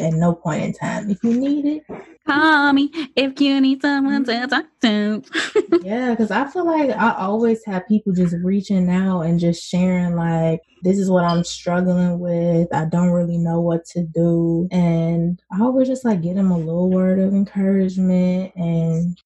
at 0.00 0.12
no 0.12 0.34
point 0.34 0.62
in 0.62 0.72
time. 0.72 1.10
If 1.10 1.22
you 1.22 1.38
need 1.38 1.64
it, 1.64 1.84
call 2.26 2.72
me 2.72 2.90
if 3.16 3.40
you 3.40 3.60
need 3.60 3.82
someone 3.82 4.24
to 4.24 4.46
talk 4.46 4.66
to. 4.82 5.22
yeah, 5.82 6.10
because 6.10 6.30
I 6.30 6.48
feel 6.48 6.66
like 6.66 6.90
I 6.90 7.14
always 7.14 7.64
have 7.64 7.88
people 7.88 8.12
just 8.12 8.34
reaching 8.42 8.90
out 8.90 9.22
and 9.22 9.40
just 9.40 9.62
sharing, 9.62 10.16
like, 10.16 10.60
this 10.82 10.98
is 10.98 11.10
what 11.10 11.24
I'm 11.24 11.44
struggling 11.44 12.18
with. 12.18 12.72
I 12.72 12.84
don't 12.84 13.10
really 13.10 13.38
know 13.38 13.60
what 13.60 13.84
to 13.86 14.04
do. 14.04 14.68
And 14.70 15.40
I 15.52 15.62
always 15.62 15.88
just 15.88 16.04
like 16.04 16.22
get 16.22 16.36
them 16.36 16.50
a 16.50 16.58
little 16.58 16.90
word 16.90 17.18
of 17.18 17.34
encouragement 17.34 18.52
and 18.56 19.18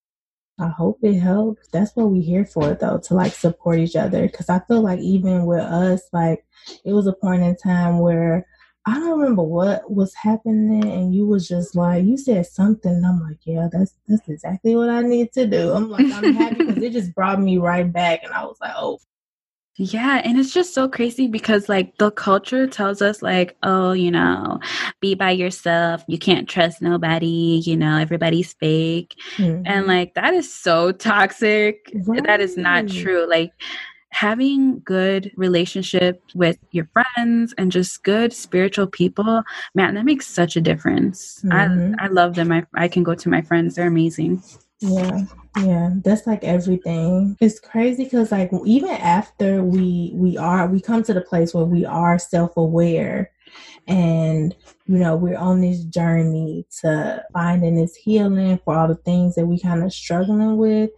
I 0.62 0.68
hope 0.68 0.98
it 1.02 1.18
helps. 1.18 1.68
That's 1.68 1.94
what 1.96 2.10
we're 2.10 2.22
here 2.22 2.44
for, 2.44 2.74
though, 2.74 2.98
to 3.04 3.14
like 3.14 3.32
support 3.32 3.78
each 3.78 3.96
other. 3.96 4.22
Because 4.22 4.48
I 4.48 4.60
feel 4.60 4.82
like 4.82 5.00
even 5.00 5.46
with 5.46 5.60
us, 5.60 6.02
like, 6.12 6.44
it 6.84 6.92
was 6.92 7.06
a 7.06 7.12
point 7.12 7.42
in 7.42 7.56
time 7.56 7.98
where 7.98 8.46
I 8.84 8.94
don't 8.94 9.20
remember 9.20 9.42
what 9.44 9.88
was 9.90 10.12
happening, 10.14 10.84
and 10.84 11.14
you 11.14 11.24
was 11.26 11.46
just 11.46 11.76
like, 11.76 12.04
you 12.04 12.16
said 12.16 12.46
something. 12.46 13.04
I'm 13.04 13.20
like, 13.20 13.38
yeah, 13.44 13.68
that's 13.70 13.94
that's 14.08 14.28
exactly 14.28 14.74
what 14.74 14.88
I 14.88 15.02
need 15.02 15.32
to 15.34 15.46
do. 15.46 15.72
I'm 15.72 15.88
like, 15.88 16.06
I'm 16.12 16.34
happy 16.34 16.64
because 16.64 16.82
it 16.82 16.92
just 16.92 17.14
brought 17.14 17.40
me 17.40 17.58
right 17.58 17.90
back, 17.90 18.24
and 18.24 18.32
I 18.32 18.44
was 18.44 18.56
like, 18.60 18.74
oh. 18.76 18.98
Yeah, 19.76 20.20
and 20.22 20.38
it's 20.38 20.52
just 20.52 20.74
so 20.74 20.86
crazy 20.86 21.28
because 21.28 21.66
like 21.68 21.96
the 21.96 22.10
culture 22.10 22.66
tells 22.66 23.00
us 23.00 23.22
like, 23.22 23.56
oh, 23.62 23.92
you 23.92 24.10
know, 24.10 24.60
be 25.00 25.14
by 25.14 25.30
yourself. 25.30 26.04
You 26.08 26.18
can't 26.18 26.46
trust 26.46 26.82
nobody, 26.82 27.62
you 27.64 27.76
know, 27.78 27.96
everybody's 27.96 28.52
fake. 28.52 29.14
Mm-hmm. 29.38 29.62
And 29.64 29.86
like 29.86 30.12
that 30.14 30.34
is 30.34 30.52
so 30.52 30.92
toxic. 30.92 31.90
Right. 31.94 32.22
That 32.22 32.40
is 32.42 32.58
not 32.58 32.86
true. 32.88 33.26
Like 33.26 33.52
having 34.12 34.80
good 34.80 35.32
relationship 35.36 36.22
with 36.34 36.58
your 36.70 36.88
friends 36.92 37.54
and 37.58 37.72
just 37.72 38.02
good 38.04 38.32
spiritual 38.32 38.86
people 38.86 39.42
man 39.74 39.94
that 39.94 40.04
makes 40.04 40.26
such 40.26 40.56
a 40.56 40.60
difference. 40.60 41.40
Mm-hmm. 41.44 41.94
i 41.98 42.04
i 42.04 42.08
love 42.08 42.34
them. 42.34 42.52
I, 42.52 42.64
I 42.74 42.88
can 42.88 43.02
go 43.02 43.14
to 43.14 43.28
my 43.28 43.42
friends. 43.42 43.74
They're 43.74 43.88
amazing. 43.88 44.42
Yeah 44.80 45.22
yeah 45.58 45.90
that's 46.04 46.26
like 46.26 46.44
everything. 46.44 47.36
It's 47.40 47.60
crazy 47.60 48.04
because 48.04 48.32
like 48.32 48.50
even 48.64 48.90
after 48.90 49.62
we 49.62 50.12
we 50.14 50.36
are 50.38 50.66
we 50.66 50.80
come 50.80 51.02
to 51.04 51.14
the 51.14 51.20
place 51.20 51.52
where 51.52 51.64
we 51.64 51.84
are 51.84 52.18
self-aware 52.18 53.30
and 53.86 54.54
you 54.86 54.98
know 54.98 55.16
we're 55.16 55.36
on 55.36 55.60
this 55.60 55.84
journey 55.84 56.64
to 56.80 57.22
finding 57.32 57.74
this 57.74 57.94
healing 57.94 58.58
for 58.64 58.74
all 58.74 58.88
the 58.88 58.94
things 58.94 59.34
that 59.34 59.46
we 59.46 59.58
kind 59.58 59.82
of 59.82 59.92
struggling 59.92 60.56
with 60.56 60.90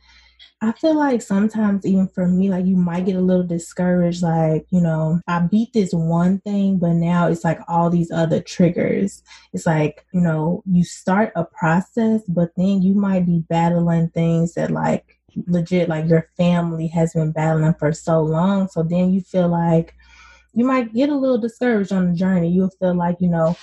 I 0.64 0.72
feel 0.72 0.96
like 0.96 1.20
sometimes, 1.20 1.84
even 1.84 2.08
for 2.08 2.26
me, 2.26 2.48
like 2.48 2.64
you 2.64 2.76
might 2.76 3.04
get 3.04 3.16
a 3.16 3.20
little 3.20 3.46
discouraged. 3.46 4.22
Like, 4.22 4.66
you 4.70 4.80
know, 4.80 5.20
I 5.28 5.40
beat 5.40 5.74
this 5.74 5.92
one 5.92 6.38
thing, 6.40 6.78
but 6.78 6.94
now 6.94 7.28
it's 7.28 7.44
like 7.44 7.60
all 7.68 7.90
these 7.90 8.10
other 8.10 8.40
triggers. 8.40 9.22
It's 9.52 9.66
like, 9.66 10.06
you 10.14 10.22
know, 10.22 10.62
you 10.64 10.82
start 10.82 11.32
a 11.36 11.44
process, 11.44 12.22
but 12.28 12.50
then 12.56 12.80
you 12.80 12.94
might 12.94 13.26
be 13.26 13.44
battling 13.50 14.08
things 14.08 14.54
that, 14.54 14.70
like, 14.70 15.18
legit, 15.46 15.90
like 15.90 16.08
your 16.08 16.30
family 16.38 16.86
has 16.86 17.12
been 17.12 17.32
battling 17.32 17.74
for 17.74 17.92
so 17.92 18.22
long. 18.22 18.68
So 18.68 18.82
then 18.82 19.12
you 19.12 19.20
feel 19.20 19.48
like 19.48 19.94
you 20.54 20.64
might 20.64 20.94
get 20.94 21.10
a 21.10 21.14
little 21.14 21.38
discouraged 21.38 21.92
on 21.92 22.10
the 22.10 22.16
journey. 22.16 22.48
You'll 22.48 22.70
feel 22.70 22.94
like, 22.94 23.16
you 23.20 23.28
know, 23.28 23.54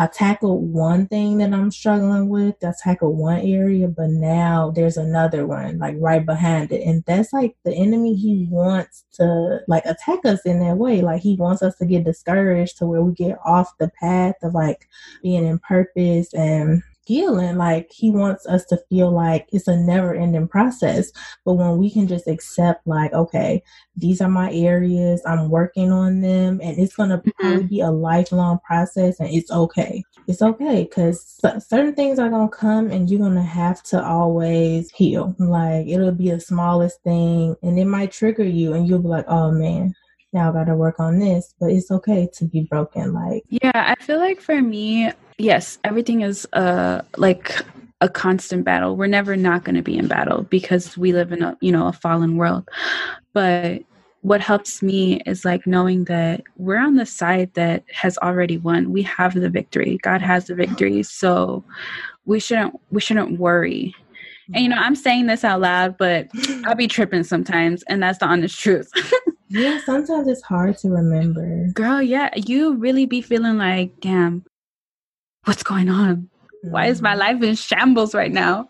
I 0.00 0.06
tackled 0.06 0.72
one 0.72 1.08
thing 1.08 1.38
that 1.38 1.52
I'm 1.52 1.72
struggling 1.72 2.28
with. 2.28 2.54
I 2.62 2.72
tackled 2.80 3.18
one 3.18 3.40
area, 3.40 3.88
but 3.88 4.10
now 4.10 4.70
there's 4.70 4.96
another 4.96 5.44
one 5.44 5.78
like 5.78 5.96
right 5.98 6.24
behind 6.24 6.70
it. 6.70 6.86
And 6.86 7.02
that's 7.04 7.32
like 7.32 7.56
the 7.64 7.74
enemy, 7.74 8.14
he 8.14 8.46
wants 8.48 9.04
to 9.14 9.58
like 9.66 9.84
attack 9.86 10.20
us 10.24 10.40
in 10.46 10.60
that 10.60 10.76
way. 10.78 11.02
Like 11.02 11.20
he 11.20 11.34
wants 11.34 11.62
us 11.62 11.74
to 11.78 11.84
get 11.84 12.04
discouraged 12.04 12.78
to 12.78 12.86
where 12.86 13.02
we 13.02 13.12
get 13.12 13.38
off 13.44 13.76
the 13.78 13.90
path 14.00 14.36
of 14.44 14.54
like 14.54 14.88
being 15.20 15.44
in 15.44 15.58
purpose 15.58 16.32
and 16.32 16.80
healing. 17.08 17.56
Like 17.56 17.90
he 17.90 18.10
wants 18.10 18.46
us 18.46 18.64
to 18.66 18.78
feel 18.90 19.10
like 19.10 19.48
it's 19.50 19.66
a 19.66 19.76
never 19.76 20.14
ending 20.14 20.46
process. 20.46 21.10
But 21.44 21.54
when 21.54 21.78
we 21.78 21.90
can 21.90 22.06
just 22.06 22.28
accept, 22.28 22.86
like, 22.86 23.12
okay, 23.14 23.62
these 23.96 24.20
are 24.20 24.28
my 24.28 24.52
areas, 24.52 25.22
I'm 25.26 25.48
working 25.48 25.90
on 25.90 26.20
them, 26.20 26.60
and 26.62 26.78
it's 26.78 26.94
going 26.94 27.08
to 27.08 27.16
mm-hmm. 27.16 27.30
probably 27.40 27.66
be 27.66 27.80
a 27.80 27.90
lifelong 27.90 28.58
process, 28.64 29.18
and 29.18 29.30
it's 29.30 29.50
okay. 29.50 30.04
It's 30.28 30.42
okay 30.42 30.84
because 30.84 31.40
certain 31.66 31.94
things 31.94 32.18
are 32.18 32.28
going 32.28 32.50
to 32.50 32.56
come 32.56 32.90
and 32.90 33.08
you're 33.08 33.18
going 33.18 33.34
to 33.34 33.40
have 33.42 33.82
to 33.84 34.04
always 34.04 34.90
heal. 34.90 35.34
Like 35.38 35.86
it'll 35.88 36.12
be 36.12 36.30
the 36.30 36.40
smallest 36.40 37.02
thing, 37.02 37.56
and 37.62 37.78
it 37.78 37.86
might 37.86 38.12
trigger 38.12 38.44
you, 38.44 38.74
and 38.74 38.86
you'll 38.86 38.98
be 38.98 39.08
like, 39.08 39.24
oh 39.28 39.50
man, 39.50 39.94
now 40.34 40.50
I 40.50 40.52
got 40.52 40.64
to 40.64 40.76
work 40.76 41.00
on 41.00 41.18
this, 41.18 41.54
but 41.58 41.70
it's 41.70 41.90
okay 41.90 42.28
to 42.34 42.44
be 42.44 42.66
broken. 42.68 43.14
Like, 43.14 43.44
yeah, 43.48 43.72
I 43.74 43.94
feel 44.02 44.18
like 44.18 44.42
for 44.42 44.60
me, 44.60 45.10
yes, 45.38 45.78
everything 45.84 46.20
is 46.22 46.46
uh 46.52 47.02
like 47.16 47.62
a 48.00 48.08
constant 48.08 48.64
battle. 48.64 48.96
We're 48.96 49.06
never 49.06 49.36
not 49.36 49.64
going 49.64 49.74
to 49.74 49.82
be 49.82 49.96
in 49.96 50.06
battle 50.06 50.44
because 50.44 50.96
we 50.96 51.12
live 51.12 51.32
in 51.32 51.42
a, 51.42 51.56
you 51.60 51.72
know, 51.72 51.88
a 51.88 51.92
fallen 51.92 52.36
world. 52.36 52.68
But 53.32 53.82
what 54.22 54.40
helps 54.40 54.82
me 54.82 55.20
is 55.26 55.44
like 55.44 55.66
knowing 55.66 56.04
that 56.04 56.42
we're 56.56 56.78
on 56.78 56.96
the 56.96 57.06
side 57.06 57.52
that 57.54 57.84
has 57.92 58.18
already 58.18 58.58
won. 58.58 58.92
We 58.92 59.02
have 59.02 59.34
the 59.34 59.50
victory. 59.50 59.98
God 60.02 60.20
has 60.20 60.46
the 60.46 60.54
victory. 60.54 61.02
So 61.02 61.64
we 62.26 62.40
shouldn't 62.40 62.78
we 62.90 63.00
shouldn't 63.00 63.38
worry. 63.38 63.94
And 64.54 64.62
you 64.62 64.70
know, 64.70 64.76
I'm 64.76 64.94
saying 64.94 65.26
this 65.26 65.44
out 65.44 65.60
loud, 65.60 65.98
but 65.98 66.28
I'll 66.64 66.74
be 66.74 66.88
tripping 66.88 67.22
sometimes, 67.22 67.82
and 67.82 68.02
that's 68.02 68.18
the 68.18 68.24
honest 68.26 68.58
truth. 68.58 68.90
yeah, 69.48 69.78
sometimes 69.84 70.26
it's 70.26 70.42
hard 70.42 70.78
to 70.78 70.88
remember. 70.88 71.68
Girl, 71.74 72.00
yeah, 72.00 72.30
you 72.34 72.74
really 72.76 73.04
be 73.04 73.20
feeling 73.20 73.58
like, 73.58 74.00
damn, 74.00 74.44
what's 75.48 75.62
going 75.62 75.88
on? 75.88 76.28
Why 76.62 76.86
is 76.86 77.00
my 77.00 77.14
life 77.14 77.42
in 77.42 77.54
shambles 77.54 78.14
right 78.14 78.30
now? 78.30 78.68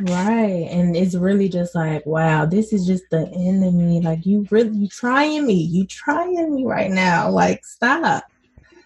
right. 0.00 0.66
And 0.68 0.96
it's 0.96 1.14
really 1.14 1.48
just 1.48 1.76
like, 1.76 2.04
wow, 2.06 2.44
this 2.44 2.72
is 2.72 2.86
just 2.86 3.04
the 3.10 3.30
enemy. 3.36 4.00
Like 4.00 4.26
you 4.26 4.44
really 4.50 4.76
you 4.76 4.88
trying 4.88 5.46
me. 5.46 5.54
You 5.54 5.86
trying 5.86 6.54
me 6.54 6.64
right 6.64 6.90
now. 6.90 7.30
Like 7.30 7.64
stop. 7.64 8.24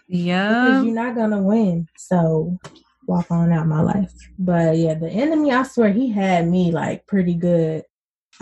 Yeah. 0.08 0.48
Because 0.48 0.84
you're 0.84 0.94
not 0.94 1.14
gonna 1.14 1.42
win. 1.42 1.88
So 1.96 2.58
walk 3.06 3.30
on 3.30 3.50
out 3.50 3.66
my 3.66 3.80
life. 3.80 4.12
But 4.38 4.76
yeah, 4.76 4.94
the 4.94 5.08
enemy, 5.08 5.52
I 5.52 5.62
swear 5.62 5.90
he 5.90 6.10
had 6.10 6.48
me 6.48 6.70
like 6.70 7.06
pretty 7.06 7.34
good 7.34 7.84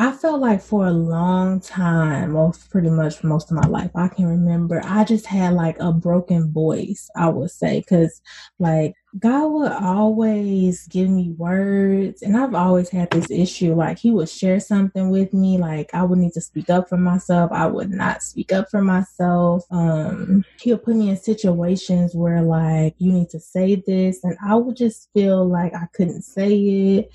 I 0.01 0.13
felt 0.13 0.41
like 0.41 0.63
for 0.63 0.87
a 0.87 0.91
long 0.93 1.61
time, 1.61 2.33
most 2.33 2.71
pretty 2.71 2.89
much 2.89 3.23
most 3.23 3.51
of 3.51 3.59
my 3.59 3.69
life, 3.69 3.91
I 3.95 4.09
can 4.09 4.25
remember 4.25 4.81
I 4.83 5.05
just 5.05 5.27
had 5.27 5.53
like 5.53 5.77
a 5.79 5.93
broken 5.93 6.51
voice, 6.51 7.11
I 7.15 7.29
would 7.29 7.51
say, 7.51 7.81
because 7.81 8.23
like 8.59 8.95
God 9.19 9.49
would 9.49 9.73
always 9.73 10.87
give 10.87 11.11
me 11.11 11.35
words, 11.37 12.23
and 12.23 12.35
I've 12.35 12.55
always 12.55 12.89
had 12.89 13.11
this 13.11 13.31
issue. 13.31 13.75
Like 13.75 13.99
He 13.99 14.11
would 14.11 14.31
share 14.31 14.59
something 14.59 15.11
with 15.11 15.35
me, 15.35 15.59
like 15.59 15.91
I 15.93 16.03
would 16.03 16.19
need 16.19 16.33
to 16.33 16.41
speak 16.41 16.71
up 16.71 16.89
for 16.89 16.97
myself. 16.97 17.53
I 17.53 17.67
would 17.67 17.91
not 17.91 18.23
speak 18.23 18.55
up 18.55 18.71
for 18.71 18.81
myself. 18.81 19.65
Um, 19.71 20.47
He'll 20.63 20.79
put 20.79 20.97
me 20.97 21.11
in 21.11 21.19
situations 21.19 22.15
where 22.15 22.41
like 22.41 22.95
you 22.97 23.13
need 23.13 23.29
to 23.31 23.39
say 23.39 23.75
this, 23.75 24.25
and 24.25 24.39
I 24.43 24.55
would 24.55 24.77
just 24.77 25.11
feel 25.13 25.47
like 25.47 25.75
I 25.75 25.89
couldn't 25.93 26.23
say 26.23 26.57
it 26.59 27.15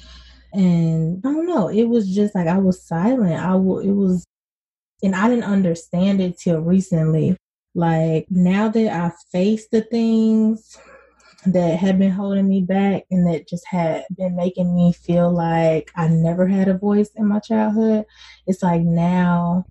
and 0.55 1.21
I 1.25 1.31
don't 1.33 1.45
know, 1.47 1.67
it 1.69 1.85
was 1.85 2.13
just 2.13 2.35
like 2.35 2.47
I 2.47 2.57
was 2.57 2.81
silent. 2.87 3.33
I 3.39 3.51
w- 3.53 3.89
it 3.89 3.93
was, 3.93 4.25
and 5.03 5.15
I 5.15 5.29
didn't 5.29 5.45
understand 5.45 6.21
it 6.21 6.39
till 6.39 6.61
recently. 6.61 7.37
Like 7.75 8.27
now 8.31 8.69
that 8.69 8.87
I 8.93 9.11
faced 9.31 9.71
the 9.71 9.81
things 9.81 10.77
that 11.47 11.79
had 11.79 11.99
been 11.99 12.11
holding 12.11 12.47
me 12.49 12.61
back 12.61 13.03
and 13.11 13.27
that 13.27 13.47
just 13.49 13.65
had 13.67 14.05
been 14.17 14.35
making 14.35 14.75
me 14.75 14.93
feel 14.93 15.31
like 15.31 15.91
I 15.95 16.07
never 16.09 16.47
had 16.47 16.67
a 16.69 16.77
voice 16.77 17.09
in 17.15 17.27
my 17.27 17.39
childhood, 17.39 18.05
it's 18.47 18.63
like 18.63 18.81
now 18.83 19.65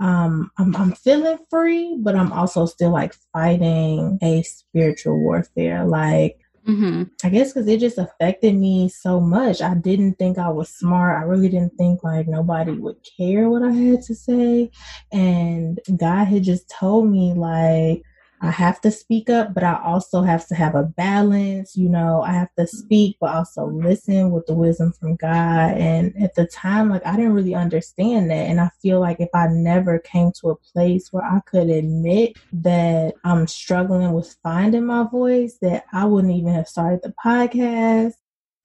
um 0.00 0.50
I'm 0.58 0.74
I'm 0.76 0.92
feeling 0.92 1.38
free, 1.50 1.96
but 2.00 2.16
I'm 2.16 2.32
also 2.32 2.66
still 2.66 2.90
like 2.90 3.14
fighting 3.32 4.18
a 4.22 4.42
spiritual 4.42 5.18
warfare. 5.20 5.84
Like 5.86 6.38
Mm-hmm. 6.68 7.02
I 7.24 7.28
guess 7.28 7.52
because 7.52 7.66
it 7.66 7.80
just 7.80 7.98
affected 7.98 8.54
me 8.54 8.88
so 8.88 9.20
much. 9.20 9.60
I 9.60 9.74
didn't 9.74 10.14
think 10.14 10.38
I 10.38 10.48
was 10.48 10.68
smart. 10.68 11.20
I 11.20 11.24
really 11.24 11.48
didn't 11.48 11.76
think 11.76 12.04
like 12.04 12.28
nobody 12.28 12.72
would 12.72 12.96
care 13.16 13.50
what 13.50 13.62
I 13.62 13.72
had 13.72 14.02
to 14.02 14.14
say. 14.14 14.70
And 15.10 15.80
God 15.96 16.26
had 16.26 16.44
just 16.44 16.70
told 16.70 17.10
me, 17.10 17.34
like, 17.34 18.04
I 18.44 18.50
have 18.50 18.80
to 18.80 18.90
speak 18.90 19.30
up, 19.30 19.54
but 19.54 19.62
I 19.62 19.80
also 19.84 20.22
have 20.22 20.48
to 20.48 20.56
have 20.56 20.74
a 20.74 20.82
balance. 20.82 21.76
You 21.76 21.88
know, 21.88 22.22
I 22.22 22.32
have 22.32 22.52
to 22.58 22.66
speak, 22.66 23.16
but 23.20 23.32
also 23.32 23.66
listen 23.66 24.32
with 24.32 24.46
the 24.46 24.54
wisdom 24.54 24.92
from 24.92 25.14
God. 25.14 25.76
And 25.76 26.12
at 26.20 26.34
the 26.34 26.46
time, 26.46 26.90
like, 26.90 27.06
I 27.06 27.14
didn't 27.14 27.34
really 27.34 27.54
understand 27.54 28.32
that. 28.32 28.48
And 28.48 28.60
I 28.60 28.70
feel 28.82 28.98
like 28.98 29.20
if 29.20 29.28
I 29.32 29.46
never 29.46 30.00
came 30.00 30.32
to 30.40 30.50
a 30.50 30.56
place 30.56 31.12
where 31.12 31.24
I 31.24 31.38
could 31.46 31.70
admit 31.70 32.36
that 32.52 33.14
I'm 33.22 33.46
struggling 33.46 34.12
with 34.12 34.36
finding 34.42 34.86
my 34.86 35.04
voice, 35.04 35.58
that 35.62 35.84
I 35.92 36.04
wouldn't 36.06 36.34
even 36.34 36.52
have 36.52 36.66
started 36.66 37.00
the 37.04 37.14
podcast. 37.24 38.14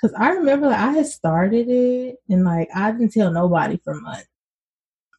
Cause 0.01 0.13
I 0.17 0.29
remember 0.29 0.67
like, 0.67 0.79
I 0.79 0.91
had 0.91 1.07
started 1.07 1.69
it 1.69 2.17
and 2.29 2.43
like 2.43 2.69
I 2.75 2.91
didn't 2.91 3.13
tell 3.13 3.31
nobody 3.31 3.79
for 3.83 3.95
months. 3.95 4.27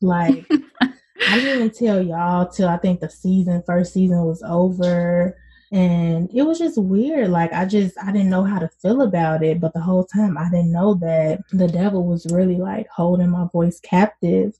Like 0.00 0.46
I 1.26 1.36
didn't 1.36 1.56
even 1.56 1.70
tell 1.70 2.02
y'all 2.02 2.48
till 2.48 2.68
I 2.68 2.76
think 2.76 3.00
the 3.00 3.08
season, 3.08 3.62
first 3.66 3.92
season 3.92 4.24
was 4.24 4.42
over. 4.42 5.36
And 5.70 6.30
it 6.32 6.42
was 6.42 6.58
just 6.58 6.78
weird. 6.78 7.30
Like, 7.30 7.52
I 7.52 7.66
just, 7.66 7.96
I 8.02 8.10
didn't 8.12 8.30
know 8.30 8.44
how 8.44 8.58
to 8.58 8.70
feel 8.80 9.02
about 9.02 9.42
it. 9.42 9.60
But 9.60 9.74
the 9.74 9.80
whole 9.80 10.04
time, 10.04 10.38
I 10.38 10.48
didn't 10.48 10.72
know 10.72 10.94
that 10.94 11.40
the 11.52 11.68
devil 11.68 12.06
was 12.06 12.26
really 12.30 12.56
like 12.56 12.88
holding 12.88 13.30
my 13.30 13.46
voice 13.52 13.78
captive. 13.80 14.58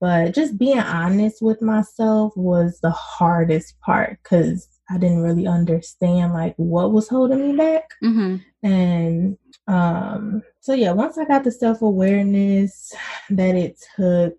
But 0.00 0.34
just 0.34 0.58
being 0.58 0.80
honest 0.80 1.40
with 1.40 1.62
myself 1.62 2.34
was 2.36 2.78
the 2.80 2.90
hardest 2.90 3.80
part 3.80 4.18
because 4.22 4.68
I 4.90 4.98
didn't 4.98 5.22
really 5.22 5.46
understand 5.46 6.34
like 6.34 6.54
what 6.56 6.92
was 6.92 7.08
holding 7.08 7.52
me 7.52 7.56
back. 7.56 7.88
Mm-hmm. 8.02 8.36
And 8.68 9.38
um, 9.66 10.42
so, 10.60 10.74
yeah, 10.74 10.92
once 10.92 11.16
I 11.16 11.24
got 11.24 11.44
the 11.44 11.52
self 11.52 11.80
awareness 11.80 12.92
that 13.30 13.54
it 13.54 13.82
took 13.96 14.34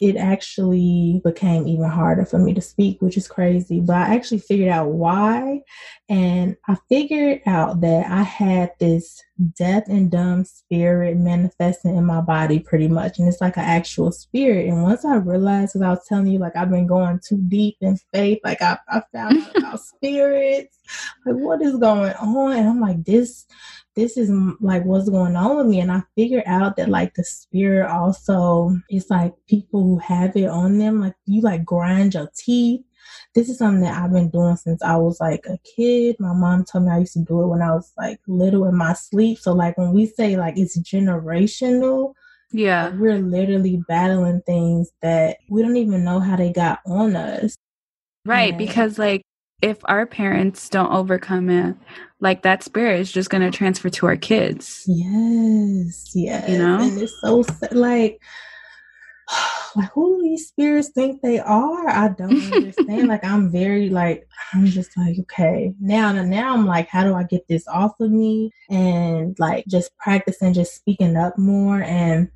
it 0.00 0.16
actually 0.16 1.20
became 1.24 1.68
even 1.68 1.88
harder 1.88 2.24
for 2.24 2.38
me 2.38 2.54
to 2.54 2.60
speak, 2.60 3.00
which 3.02 3.16
is 3.16 3.28
crazy. 3.28 3.80
But 3.80 3.96
I 3.96 4.14
actually 4.14 4.38
figured 4.38 4.70
out 4.70 4.88
why. 4.88 5.60
And 6.08 6.56
I 6.66 6.76
figured 6.88 7.42
out 7.46 7.82
that 7.82 8.10
I 8.10 8.22
had 8.22 8.72
this 8.78 9.22
deaf 9.40 9.84
and 9.88 10.10
dumb 10.10 10.44
spirit 10.44 11.16
manifesting 11.16 11.96
in 11.96 12.04
my 12.04 12.20
body 12.20 12.58
pretty 12.58 12.88
much. 12.88 13.18
And 13.18 13.28
it's 13.28 13.40
like 13.40 13.56
an 13.56 13.64
actual 13.64 14.12
spirit. 14.12 14.68
And 14.68 14.82
once 14.82 15.04
I 15.04 15.16
realized, 15.16 15.72
because 15.72 15.82
I 15.82 15.90
was 15.90 16.06
telling 16.06 16.26
you, 16.26 16.38
like, 16.38 16.56
I've 16.56 16.70
been 16.70 16.86
going 16.86 17.20
too 17.26 17.38
deep 17.48 17.76
in 17.80 17.96
faith, 18.12 18.40
like, 18.44 18.62
I, 18.62 18.78
I 18.88 19.02
found 19.12 19.42
out 19.42 19.56
about 19.56 19.80
spirits, 19.96 20.78
like, 21.26 21.36
what 21.36 21.62
is 21.62 21.76
going 21.76 22.14
on? 22.14 22.56
And 22.56 22.68
I'm 22.68 22.80
like, 22.80 23.04
this 23.04 23.46
this 23.96 24.16
is 24.16 24.30
like 24.60 24.84
what's 24.84 25.10
going 25.10 25.34
on 25.34 25.56
with 25.56 25.66
me 25.66 25.80
and 25.80 25.90
i 25.90 26.00
figured 26.16 26.44
out 26.46 26.76
that 26.76 26.88
like 26.88 27.12
the 27.14 27.24
spirit 27.24 27.90
also 27.90 28.74
it's 28.88 29.10
like 29.10 29.34
people 29.48 29.82
who 29.82 29.98
have 29.98 30.34
it 30.36 30.48
on 30.48 30.78
them 30.78 31.00
like 31.00 31.14
you 31.26 31.40
like 31.40 31.64
grind 31.64 32.14
your 32.14 32.30
teeth 32.36 32.82
this 33.34 33.48
is 33.48 33.58
something 33.58 33.82
that 33.82 34.02
i've 34.02 34.12
been 34.12 34.30
doing 34.30 34.56
since 34.56 34.82
i 34.82 34.96
was 34.96 35.20
like 35.20 35.44
a 35.46 35.58
kid. 35.76 36.16
My 36.18 36.32
mom 36.32 36.64
told 36.64 36.84
me 36.84 36.90
i 36.90 36.98
used 36.98 37.14
to 37.14 37.20
do 37.20 37.42
it 37.42 37.46
when 37.46 37.62
i 37.62 37.72
was 37.72 37.92
like 37.96 38.18
little 38.26 38.66
in 38.66 38.76
my 38.76 38.94
sleep. 38.94 39.38
So 39.38 39.52
like 39.52 39.76
when 39.78 39.92
we 39.92 40.06
say 40.06 40.36
like 40.36 40.58
it's 40.58 40.78
generational 40.78 42.14
yeah. 42.52 42.88
like, 42.88 42.98
we're 42.98 43.18
literally 43.18 43.82
battling 43.88 44.42
things 44.42 44.90
that 45.02 45.38
we 45.48 45.62
don't 45.62 45.76
even 45.76 46.04
know 46.04 46.20
how 46.20 46.36
they 46.36 46.52
got 46.52 46.80
on 46.86 47.16
us. 47.16 47.56
Right 48.24 48.50
and 48.50 48.58
because 48.58 48.98
like 48.98 49.22
if 49.62 49.78
our 49.84 50.06
parents 50.06 50.68
don't 50.68 50.92
overcome 50.92 51.50
it, 51.50 51.76
like 52.20 52.42
that 52.42 52.62
spirit 52.62 53.00
is 53.00 53.12
just 53.12 53.30
going 53.30 53.42
to 53.42 53.56
transfer 53.56 53.90
to 53.90 54.06
our 54.06 54.16
kids. 54.16 54.84
Yes, 54.86 56.12
yes. 56.14 56.48
You 56.48 56.58
know, 56.58 56.80
and 56.80 57.00
it's 57.00 57.20
so 57.20 57.44
like, 57.70 58.20
like 59.76 59.90
who 59.92 60.22
these 60.22 60.48
spirits 60.48 60.90
think 60.90 61.22
they 61.22 61.38
are? 61.38 61.88
I 61.88 62.08
don't 62.08 62.42
understand. 62.42 63.08
like, 63.08 63.24
I'm 63.24 63.50
very 63.50 63.88
like, 63.88 64.28
I'm 64.52 64.66
just 64.66 64.96
like, 64.96 65.18
okay, 65.20 65.74
now, 65.80 66.12
now 66.12 66.54
I'm 66.54 66.66
like, 66.66 66.88
how 66.88 67.04
do 67.04 67.14
I 67.14 67.24
get 67.24 67.46
this 67.48 67.66
off 67.68 67.98
of 68.00 68.10
me? 68.10 68.50
And 68.68 69.38
like, 69.38 69.66
just 69.66 69.96
practicing, 69.98 70.52
just 70.52 70.74
speaking 70.74 71.16
up 71.16 71.38
more 71.38 71.82
and 71.82 72.30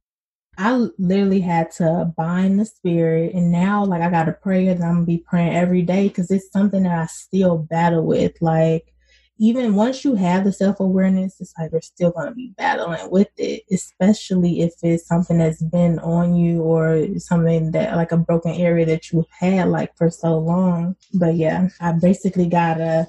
I 0.57 0.89
literally 0.99 1.41
had 1.41 1.71
to 1.73 2.13
bind 2.17 2.61
the 2.61 2.65
spirit, 2.65 3.35
and 3.35 3.51
now 3.51 3.85
like 3.85 4.03
I 4.03 4.11
got 4.11 4.29
a 4.29 4.33
prayer 4.33 4.75
that 4.75 4.85
I'm 4.85 4.95
gonna 4.95 5.07
be 5.07 5.19
praying 5.19 5.55
every 5.55 5.83
day 5.83 6.09
because 6.09 6.31
it's 6.31 6.53
something 6.53 6.85
that 6.85 6.97
I 6.97 7.07
still 7.07 7.59
battle 7.59 8.05
with. 8.05 8.41
Like 8.41 8.94
even 9.39 9.75
once 9.75 10.05
you 10.05 10.15
have 10.15 10.45
the 10.45 10.53
self 10.53 10.81
awareness, 10.81 11.41
it's 11.41 11.53
like 11.59 11.73
you're 11.73 11.81
still 11.81 12.11
gonna 12.11 12.33
be 12.33 12.55
battling 12.57 13.11
with 13.11 13.31
it, 13.37 13.63
especially 13.71 14.61
if 14.61 14.75
it's 14.83 15.07
something 15.07 15.39
that's 15.39 15.63
been 15.63 15.99
on 16.01 16.37
you 16.37 16.63
or 16.63 17.07
something 17.19 17.73
that 17.73 17.97
like 17.97 18.13
a 18.13 18.17
broken 18.17 18.53
area 18.53 18.87
that 18.87 19.11
you 19.11 19.25
had 19.31 19.69
like 19.69 19.97
for 19.97 20.11
so 20.11 20.39
long. 20.39 20.97
But 21.15 21.35
yeah, 21.35 21.69
I 21.81 21.93
basically 21.93 22.47
gotta 22.49 23.09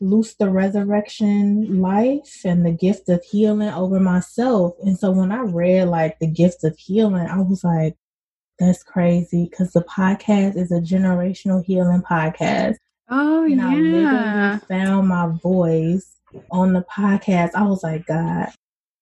loose 0.00 0.34
the 0.34 0.50
resurrection 0.50 1.80
life 1.80 2.40
and 2.44 2.66
the 2.66 2.72
gift 2.72 3.08
of 3.08 3.22
healing 3.22 3.68
over 3.68 4.00
myself. 4.00 4.74
And 4.82 4.98
so 4.98 5.12
when 5.12 5.30
I 5.30 5.42
read 5.42 5.88
like 5.88 6.18
the 6.18 6.26
gift 6.26 6.64
of 6.64 6.76
healing, 6.76 7.26
I 7.26 7.40
was 7.40 7.62
like, 7.62 7.96
that's 8.58 8.82
crazy 8.82 9.48
because 9.50 9.72
the 9.72 9.82
podcast 9.82 10.56
is 10.56 10.72
a 10.72 10.80
generational 10.80 11.64
healing 11.64 12.02
podcast. 12.02 12.76
Oh, 13.14 13.44
and 13.44 13.94
yeah. 13.94 14.58
I 14.62 14.66
found 14.66 15.08
my 15.08 15.28
voice 15.42 16.16
on 16.50 16.72
the 16.72 16.80
podcast. 16.90 17.50
I 17.54 17.62
was 17.62 17.82
like, 17.82 18.06
God, 18.06 18.48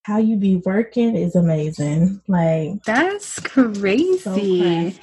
how 0.03 0.19
you 0.19 0.37
be 0.37 0.57
working 0.57 1.15
is 1.15 1.37
amazing. 1.37 2.21
Like, 2.27 2.83
that's 2.85 3.39
crazy. 3.39 4.19
So 4.19 4.35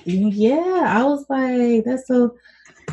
yeah, 0.03 0.83
I 0.87 1.03
was 1.05 1.25
like, 1.29 1.85
that's 1.85 2.05
so 2.07 2.35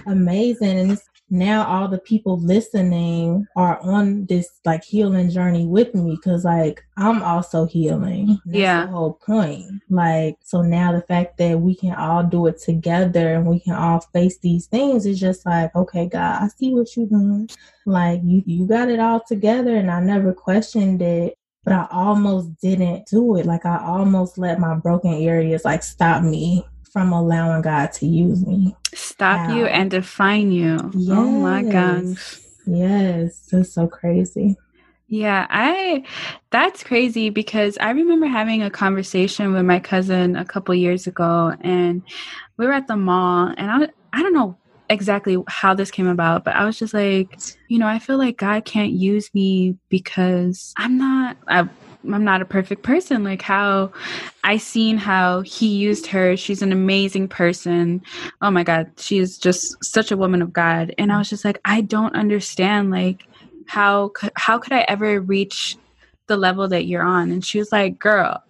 amazing. 0.07 0.79
And 0.79 0.93
it's 0.93 1.09
now 1.35 1.67
all 1.67 1.89
the 1.89 1.99
people 1.99 2.39
listening 2.39 3.47
are 3.57 3.81
on 3.81 4.25
this 4.27 4.49
like 4.65 4.85
healing 4.85 5.29
journey 5.29 5.67
with 5.67 5.93
me 5.93 6.15
because 6.15 6.45
like 6.45 6.85
I'm 6.97 7.23
also 7.23 7.67
healing. 7.67 8.39
That's 8.47 8.57
yeah. 8.57 8.87
the 8.87 8.93
whole 8.93 9.15
point. 9.15 9.83
Like 9.91 10.37
so 10.45 10.63
now 10.63 10.93
the 10.93 11.03
fact 11.03 11.39
that 11.39 11.61
we 11.61 11.75
can 11.75 11.95
all 11.97 12.23
do 12.23 12.47
it 12.47 12.61
together 12.61 13.35
and 13.35 13.47
we 13.47 13.59
can 13.59 13.75
all 13.75 14.01
face 14.13 14.39
these 14.39 14.67
things 14.67 15.07
is 15.07 15.19
just 15.19 15.45
like, 15.45 15.75
okay, 15.75 16.07
God, 16.07 16.43
I 16.43 16.49
see 16.49 16.73
what 16.73 16.97
you're 16.97 17.07
doing. 17.07 17.51
Like 17.85 18.21
you 18.23 18.45
you 18.47 18.67
got 18.67 18.89
it 18.89 19.01
all 19.01 19.21
together 19.21 19.75
and 19.75 19.91
I 19.91 20.01
never 20.01 20.33
questioned 20.33 21.03
it. 21.03 21.35
But 21.65 21.73
I 21.73 21.89
almost 21.91 22.61
didn't 22.61 23.07
do 23.07 23.37
it. 23.37 23.47
Like 23.47 23.67
I 23.67 23.83
almost 23.85 24.39
let 24.39 24.61
my 24.61 24.77
broken 24.77 25.15
areas 25.15 25.65
like 25.65 25.83
stop 25.83 26.23
me 26.23 26.65
from 26.95 27.13
allowing 27.13 27.61
God 27.61 27.93
to 27.95 28.07
use 28.07 28.47
me. 28.47 28.77
Stop 28.95 29.51
you 29.51 29.67
and 29.67 29.91
define 29.91 30.53
you. 30.53 30.77
Yes. 30.95 31.09
Oh 31.11 31.25
my 31.25 31.65
gosh. 31.65 32.39
Yes, 32.67 33.49
it's 33.53 33.73
so 33.73 33.89
crazy. 33.89 34.57
Yeah, 35.09 35.45
I 35.51 36.05
that's 36.53 36.85
crazy 36.85 37.31
because 37.31 37.77
I 37.79 37.91
remember 37.91 38.27
having 38.27 38.63
a 38.63 38.71
conversation 38.71 39.53
with 39.53 39.65
my 39.65 39.81
cousin 39.81 40.37
a 40.37 40.45
couple 40.45 40.73
years 40.77 41.09
ago 41.09 41.53
and 41.61 42.03
we 42.57 42.67
were 42.67 42.73
at 42.73 42.87
the 42.87 42.97
mall 42.97 43.53
and 43.59 43.71
I 43.71 43.89
I 44.17 44.23
don't 44.23 44.33
know 44.33 44.57
exactly 44.89 45.37
how 45.49 45.75
this 45.75 45.91
came 45.91 46.07
about, 46.07 46.45
but 46.45 46.55
I 46.55 46.65
was 46.65 46.79
just 46.79 46.95
like, 46.95 47.37
you 47.67 47.81
know, 47.81 47.89
I 47.89 47.99
feel 47.99 48.19
like 48.19 48.37
God 48.37 48.65
can't 48.65 48.93
use 48.93 49.35
me 49.35 49.77
because 49.89 50.73
I'm 50.77 50.97
not 50.97 51.39
I 51.49 51.69
I'm 52.13 52.25
not 52.25 52.43
a 52.43 52.47
perfect 52.47 52.83
person. 52.83 53.25
Like 53.25 53.43
how 53.43 53.93
I 54.43 54.57
seen 54.57 54.97
how 54.99 55.41
he 55.41 55.69
used 55.69 56.07
her. 56.07 56.37
She's 56.37 56.63
an 56.63 56.73
amazing 56.73 57.29
person. 57.29 58.03
Oh 58.43 58.51
my 58.51 58.63
God. 58.63 58.91
She's 58.97 59.39
just 59.39 59.83
such 59.85 60.11
a 60.11 60.17
woman 60.17 60.43
of 60.43 60.53
God. 60.53 60.95
And 60.99 61.13
I 61.13 61.19
was 61.19 61.31
just 61.31 61.45
like, 61.45 61.61
I 61.65 61.81
don't 61.81 62.15
understand 62.15 62.91
like 62.91 63.27
how 63.67 64.13
how 64.35 64.59
could 64.59 64.73
I 64.73 64.81
ever 64.89 65.21
reach 65.21 65.77
the 66.27 66.37
level 66.37 66.69
that 66.69 66.87
you're 66.87 67.03
on? 67.03 67.31
And 67.31 67.45
she 67.45 67.59
was 67.59 67.73
like, 67.73 67.99
girl, 67.99 68.43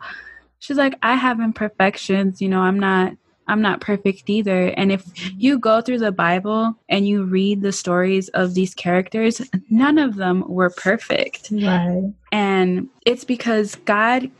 she's 0.58 0.76
like, 0.76 0.96
I 1.02 1.14
have 1.14 1.40
imperfections, 1.40 2.40
you 2.40 2.48
know, 2.48 2.60
I'm 2.60 2.78
not 2.78 3.12
I'm 3.46 3.60
not 3.60 3.80
perfect 3.80 4.28
either. 4.28 4.68
And 4.68 4.90
if 4.90 5.04
you 5.38 5.58
go 5.58 5.80
through 5.80 5.98
the 5.98 6.12
Bible 6.12 6.74
and 6.88 7.06
you 7.06 7.24
read 7.24 7.62
the 7.62 7.72
stories 7.72 8.28
of 8.30 8.54
these 8.54 8.74
characters, 8.74 9.40
none 9.70 9.98
of 9.98 10.16
them 10.16 10.44
were 10.48 10.70
perfect. 10.70 11.50
Right. 11.50 12.12
And 12.32 12.88
it's 13.04 13.24
because 13.24 13.76
God 13.84 14.30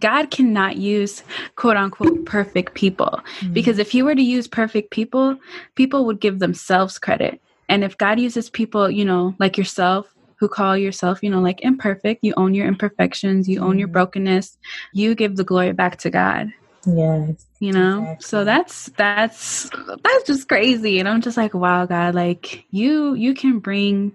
God 0.00 0.30
cannot 0.30 0.76
use 0.76 1.22
quote 1.56 1.76
unquote 1.76 2.24
perfect 2.24 2.74
people. 2.74 3.20
Mm-hmm. 3.40 3.52
Because 3.52 3.78
if 3.78 3.90
he 3.90 4.02
were 4.02 4.14
to 4.14 4.22
use 4.22 4.48
perfect 4.48 4.90
people, 4.90 5.36
people 5.74 6.06
would 6.06 6.20
give 6.20 6.38
themselves 6.38 6.98
credit. 6.98 7.40
And 7.68 7.84
if 7.84 7.98
God 7.98 8.18
uses 8.18 8.48
people, 8.50 8.90
you 8.90 9.04
know, 9.04 9.34
like 9.38 9.58
yourself, 9.58 10.12
who 10.36 10.48
call 10.48 10.76
yourself, 10.76 11.22
you 11.22 11.30
know, 11.30 11.40
like 11.40 11.60
imperfect, 11.60 12.24
you 12.24 12.34
own 12.36 12.52
your 12.52 12.66
imperfections, 12.66 13.48
you 13.48 13.60
own 13.60 13.78
your 13.78 13.86
mm-hmm. 13.86 13.92
brokenness, 13.92 14.58
you 14.92 15.14
give 15.14 15.36
the 15.36 15.44
glory 15.44 15.72
back 15.72 15.98
to 15.98 16.10
God. 16.10 16.52
Yes. 16.86 17.46
You 17.60 17.72
know? 17.72 18.00
Exactly. 18.00 18.26
So 18.26 18.44
that's 18.44 18.86
that's 18.96 19.70
that's 19.70 20.24
just 20.26 20.48
crazy. 20.48 20.98
And 20.98 21.08
I'm 21.08 21.20
just 21.20 21.36
like, 21.36 21.54
wow, 21.54 21.86
God, 21.86 22.14
like 22.14 22.64
you 22.70 23.14
you 23.14 23.34
can 23.34 23.58
bring 23.60 24.12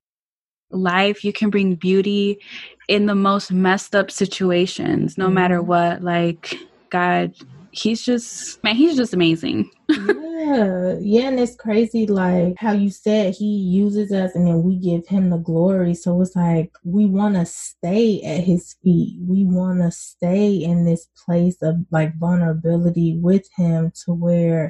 life, 0.72 1.24
you 1.24 1.32
can 1.32 1.50
bring 1.50 1.76
beauty 1.76 2.40
in 2.88 3.06
the 3.06 3.16
most 3.16 3.52
messed 3.52 3.96
up 3.96 4.12
situations, 4.12 5.18
no 5.18 5.26
mm-hmm. 5.26 5.34
matter 5.34 5.62
what. 5.62 6.04
Like 6.04 6.56
God, 6.90 7.34
he's 7.78 8.04
just 8.04 8.64
man, 8.64 8.76
he's 8.76 8.96
just 8.96 9.14
amazing. 9.14 9.70
yeah, 9.90 10.96
yeah, 11.00 11.28
and 11.28 11.40
it's 11.40 11.56
crazy, 11.56 12.08
like 12.08 12.56
how 12.58 12.72
you 12.72 12.90
said 12.90 13.34
he 13.34 13.46
uses 13.46 14.12
us, 14.12 14.36
and 14.36 14.48
then 14.48 14.64
we 14.64 14.78
give 14.78 15.08
him 15.08 15.30
the 15.30 15.38
glory. 15.38 15.94
So 15.94 16.22
it's 16.22 16.36
like 16.36 16.72
we 16.84 17.06
want 17.06 17.36
to 17.36 17.46
stay 17.46 18.22
at 18.24 18.44
his 18.44 18.76
feet. 18.84 19.18
We 19.22 19.46
want 19.46 19.82
to 19.82 19.92
stay 19.92 20.56
in 20.56 20.86
this 20.86 21.08
place 21.26 21.58
of 21.62 21.78
like 21.92 22.18
vulnerability 22.18 23.18
with 23.22 23.48
him, 23.56 23.92
to 24.06 24.14
where 24.14 24.70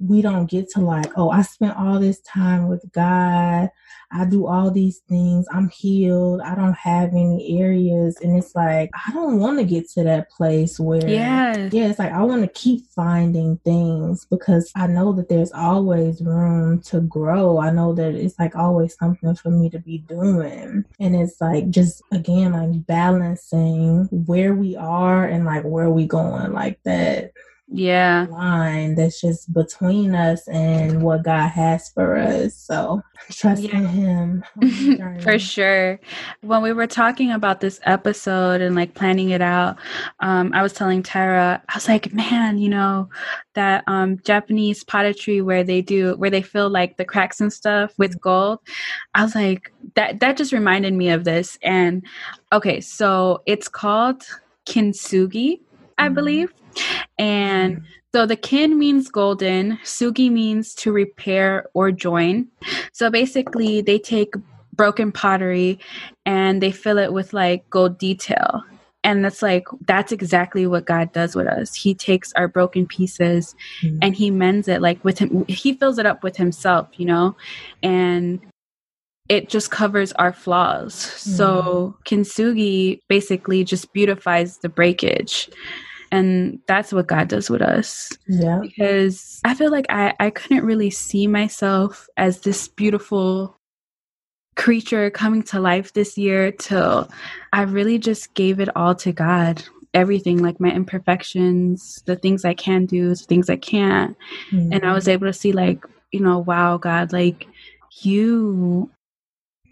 we 0.00 0.22
don't 0.22 0.50
get 0.50 0.68
to 0.70 0.80
like, 0.80 1.10
oh, 1.16 1.30
I 1.30 1.42
spent 1.42 1.76
all 1.76 1.98
this 1.98 2.20
time 2.22 2.68
with 2.68 2.84
God. 2.92 3.70
I 4.10 4.24
do 4.24 4.46
all 4.46 4.70
these 4.70 4.98
things. 5.08 5.46
I'm 5.52 5.68
healed. 5.70 6.40
I 6.40 6.54
don't 6.54 6.76
have 6.76 7.10
any 7.10 7.60
areas. 7.60 8.16
And 8.22 8.36
it's 8.36 8.54
like, 8.54 8.90
I 9.06 9.12
don't 9.12 9.40
want 9.40 9.58
to 9.58 9.64
get 9.64 9.90
to 9.92 10.04
that 10.04 10.30
place 10.30 10.78
where, 10.78 11.08
yes. 11.08 11.72
yeah, 11.72 11.86
it's 11.88 11.98
like, 11.98 12.12
I 12.12 12.22
want 12.22 12.42
to 12.42 12.60
keep 12.60 12.86
finding 12.90 13.56
things 13.58 14.24
because 14.26 14.70
I 14.76 14.86
know 14.86 15.12
that 15.14 15.28
there's 15.28 15.52
always 15.52 16.20
room 16.22 16.80
to 16.82 17.00
grow. 17.00 17.58
I 17.58 17.70
know 17.70 17.92
that 17.94 18.14
it's 18.14 18.38
like 18.38 18.54
always 18.54 18.96
something 18.96 19.34
for 19.34 19.50
me 19.50 19.68
to 19.70 19.78
be 19.78 19.98
doing. 19.98 20.84
And 21.00 21.16
it's 21.16 21.40
like, 21.40 21.70
just 21.70 22.02
again, 22.12 22.52
like 22.52 22.86
balancing 22.86 24.04
where 24.10 24.54
we 24.54 24.76
are 24.76 25.24
and 25.24 25.44
like 25.44 25.64
where 25.64 25.90
we 25.90 26.06
going 26.06 26.52
like 26.52 26.80
that 26.84 27.32
yeah 27.74 28.26
line 28.30 28.94
that's 28.94 29.20
just 29.20 29.52
between 29.52 30.14
us 30.14 30.46
and 30.46 31.02
what 31.02 31.24
God 31.24 31.48
has 31.48 31.88
for 31.88 32.16
us. 32.16 32.54
So 32.54 33.02
trust 33.30 33.62
yeah. 33.62 33.78
in 33.78 33.86
Him 33.86 35.18
for 35.22 35.38
sure. 35.38 35.98
When 36.42 36.62
we 36.62 36.72
were 36.72 36.86
talking 36.86 37.32
about 37.32 37.60
this 37.60 37.80
episode 37.82 38.60
and 38.60 38.76
like 38.76 38.94
planning 38.94 39.30
it 39.30 39.42
out, 39.42 39.76
um, 40.20 40.52
I 40.54 40.62
was 40.62 40.72
telling 40.72 41.02
Tyra, 41.02 41.60
I 41.68 41.74
was 41.74 41.88
like, 41.88 42.12
man, 42.12 42.58
you 42.58 42.68
know, 42.68 43.08
that 43.54 43.82
um, 43.88 44.20
Japanese 44.24 44.84
pottery 44.84 45.40
where 45.40 45.64
they 45.64 45.82
do 45.82 46.14
where 46.16 46.30
they 46.30 46.42
fill 46.42 46.70
like 46.70 46.96
the 46.96 47.04
cracks 47.04 47.40
and 47.40 47.52
stuff 47.52 47.92
with 47.98 48.20
gold. 48.20 48.60
I 49.14 49.24
was 49.24 49.34
like, 49.34 49.72
that 49.96 50.20
that 50.20 50.36
just 50.36 50.52
reminded 50.52 50.94
me 50.94 51.10
of 51.10 51.24
this. 51.24 51.58
And 51.62 52.04
okay, 52.52 52.80
so 52.80 53.42
it's 53.46 53.66
called 53.66 54.22
kintsugi, 54.66 55.60
I 55.98 56.06
mm-hmm. 56.06 56.14
believe 56.14 56.52
and 57.18 57.82
so 58.14 58.26
the 58.26 58.36
kin 58.36 58.78
means 58.78 59.10
golden, 59.10 59.78
sugi 59.78 60.30
means 60.30 60.74
to 60.76 60.92
repair 60.92 61.66
or 61.74 61.90
join. 61.90 62.48
So 62.92 63.10
basically, 63.10 63.80
they 63.80 63.98
take 63.98 64.34
broken 64.72 65.12
pottery 65.12 65.78
and 66.26 66.62
they 66.62 66.72
fill 66.72 66.98
it 66.98 67.12
with 67.12 67.32
like 67.32 67.68
gold 67.70 67.98
detail. 67.98 68.62
And 69.02 69.24
that's 69.24 69.42
like, 69.42 69.66
that's 69.86 70.12
exactly 70.12 70.66
what 70.66 70.86
God 70.86 71.12
does 71.12 71.36
with 71.36 71.46
us. 71.46 71.74
He 71.74 71.94
takes 71.94 72.32
our 72.34 72.48
broken 72.48 72.86
pieces 72.86 73.54
mm-hmm. 73.82 73.98
and 74.00 74.14
he 74.16 74.30
mends 74.30 74.66
it 74.66 74.80
like 74.80 75.04
with 75.04 75.18
him. 75.18 75.44
He 75.46 75.74
fills 75.74 75.98
it 75.98 76.06
up 76.06 76.22
with 76.22 76.36
himself, 76.36 76.88
you 76.96 77.04
know? 77.04 77.36
And 77.82 78.40
it 79.28 79.48
just 79.48 79.70
covers 79.70 80.12
our 80.12 80.32
flaws. 80.32 80.94
Mm-hmm. 80.94 81.30
So 81.30 81.96
kintsugi 82.06 83.00
basically 83.08 83.64
just 83.64 83.92
beautifies 83.92 84.58
the 84.58 84.68
breakage 84.68 85.50
and 86.14 86.60
that's 86.68 86.92
what 86.92 87.08
god 87.08 87.28
does 87.28 87.50
with 87.50 87.60
us 87.60 88.16
yeah 88.28 88.60
because 88.62 89.40
i 89.44 89.52
feel 89.52 89.70
like 89.70 89.86
i 89.88 90.14
i 90.20 90.30
couldn't 90.30 90.64
really 90.64 90.90
see 90.90 91.26
myself 91.26 92.08
as 92.16 92.40
this 92.40 92.68
beautiful 92.68 93.58
creature 94.56 95.10
coming 95.10 95.42
to 95.42 95.58
life 95.58 95.92
this 95.92 96.16
year 96.16 96.52
till 96.52 97.10
i 97.52 97.62
really 97.62 97.98
just 97.98 98.32
gave 98.34 98.60
it 98.60 98.74
all 98.76 98.94
to 98.94 99.12
god 99.12 99.64
everything 99.92 100.38
like 100.38 100.60
my 100.60 100.70
imperfections 100.70 102.02
the 102.06 102.16
things 102.16 102.44
i 102.44 102.54
can 102.54 102.86
do 102.86 103.08
the 103.08 103.16
things 103.16 103.50
i 103.50 103.56
can't 103.56 104.16
mm-hmm. 104.52 104.72
and 104.72 104.84
i 104.84 104.92
was 104.92 105.08
able 105.08 105.26
to 105.26 105.32
see 105.32 105.52
like 105.52 105.84
you 106.12 106.20
know 106.20 106.38
wow 106.38 106.76
god 106.76 107.12
like 107.12 107.46
you 108.02 108.88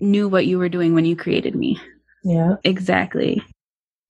knew 0.03 0.29
what 0.29 0.47
you 0.47 0.59
were 0.59 0.69
doing 0.69 0.95
when 0.95 1.05
you 1.05 1.17
created 1.17 1.55
me 1.55 1.81
yeah 2.25 2.57
exactly 2.65 3.43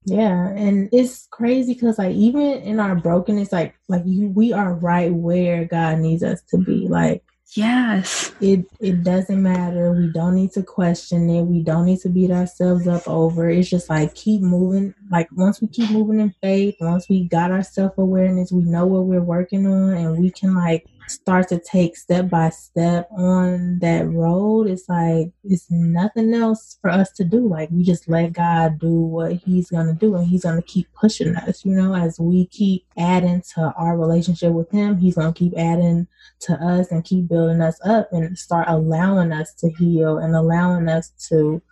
yeah, 0.05 0.49
and 0.49 0.89
it's 0.93 1.29
crazy 1.31 1.75
because 1.75 1.99
like 1.99 2.15
even 2.15 2.41
in 2.41 2.81
our 2.81 2.97
brokenness, 2.97 3.53
like 3.53 3.75
like 3.89 4.03
you, 4.05 4.29
we 4.29 4.53
are 4.53 4.75
right 4.75 5.13
where 5.13 5.65
God 5.65 5.99
needs 5.99 6.25
us 6.25 6.43
to 6.51 6.59
be. 6.59 6.89
Like 6.89 7.23
yes, 7.55 8.33
it 8.41 8.67
it 8.81 9.05
doesn't 9.05 9.41
matter. 9.41 9.93
We 9.93 10.11
don't 10.11 10.35
need 10.35 10.53
to 10.53 10.63
question 10.65 11.31
it. 11.31 11.43
We 11.43 11.63
don't 11.63 11.87
need 11.87 12.01
to 12.01 12.09
beat 12.09 12.33
ourselves 12.33 12.89
up 12.89 13.07
over. 13.07 13.49
It's 13.49 13.71
just 13.71 13.89
like 13.89 14.15
keep 14.17 14.43
moving. 14.43 14.93
Like 15.09 15.29
once 15.33 15.61
we 15.61 15.69
keep 15.69 15.91
moving 15.91 16.19
in 16.19 16.35
faith, 16.43 16.75
once 16.81 17.09
we 17.09 17.29
got 17.29 17.53
our 17.53 17.63
self 17.63 17.97
awareness, 17.97 18.51
we 18.51 18.63
know 18.63 18.87
what 18.87 19.05
we're 19.05 19.23
working 19.23 19.69
on, 19.69 19.95
and 19.95 20.19
we 20.19 20.33
can 20.33 20.57
like 20.57 20.85
start 21.13 21.49
to 21.49 21.59
take 21.59 21.97
step 21.97 22.29
by 22.29 22.51
step 22.51 23.09
on 23.11 23.79
that 23.81 24.09
road, 24.09 24.69
it's 24.69 24.89
like 24.89 25.31
it's 25.45 25.71
nothing 25.71 26.35
else 26.35 26.79
for 26.81 26.91
us 26.91 27.11
to 27.13 27.25
do. 27.25 27.47
Like 27.49 27.71
we 27.71 27.83
just 27.83 28.09
let 28.09 28.33
God 28.33 28.79
do 28.79 28.93
what 28.93 29.33
He's 29.33 29.71
gonna 29.71 29.95
do, 29.95 30.17
and 30.17 30.27
He's 30.27 30.45
gonna 30.45 30.63
keep 30.63 30.93
pushing 30.95 31.37
us. 31.37 31.65
You 31.65 31.75
know, 31.75 31.95
as 31.95 32.19
we 32.19 32.47
keep 32.47 32.85
adding 32.97 33.43
to 33.55 33.73
our 33.77 33.97
relationship 33.97 34.53
with 34.53 34.71
Him, 34.71 34.99
He's 34.99 35.17
gonna 35.17 35.33
keep 35.33 35.55
adding 35.57 36.07
to 36.41 36.55
us 36.55 36.91
and 36.91 37.05
keep 37.05 37.29
building 37.29 37.61
us 37.61 37.79
up, 37.85 38.13
and 38.13 38.39
start 38.39 38.67
allowing 38.69 39.33
us 39.33 39.55
to 39.55 39.71
heal 39.71 40.19
and 40.19 40.35
allowing 40.35 40.89
us 40.89 41.11
to 41.29 41.63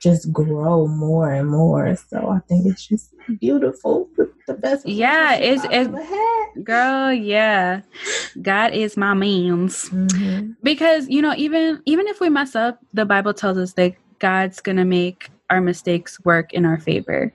just 0.00 0.32
grow 0.32 0.86
more 0.86 1.30
and 1.30 1.48
more. 1.48 1.94
So 2.08 2.30
I 2.30 2.40
think 2.48 2.66
it's 2.66 2.86
just 2.86 3.14
beautiful. 3.38 4.08
The 4.46 4.54
best. 4.54 4.88
Yeah, 4.88 5.34
it's, 5.36 5.64
it's 5.70 5.88
girl. 6.64 7.12
Yeah, 7.12 7.82
God 8.42 8.72
is 8.72 8.96
my 8.96 9.14
means. 9.14 9.88
Mm-hmm. 9.90 10.52
Because 10.62 11.08
you 11.08 11.22
know, 11.22 11.34
even 11.36 11.82
even 11.84 12.08
if 12.08 12.20
we 12.20 12.30
mess 12.30 12.56
up, 12.56 12.80
the 12.92 13.04
Bible 13.04 13.34
tells 13.34 13.58
us 13.58 13.74
that 13.74 13.94
God's 14.18 14.60
gonna 14.60 14.84
make 14.84 15.30
our 15.50 15.60
mistakes 15.60 16.18
work 16.24 16.52
in 16.52 16.64
our 16.64 16.78
favor. 16.78 17.32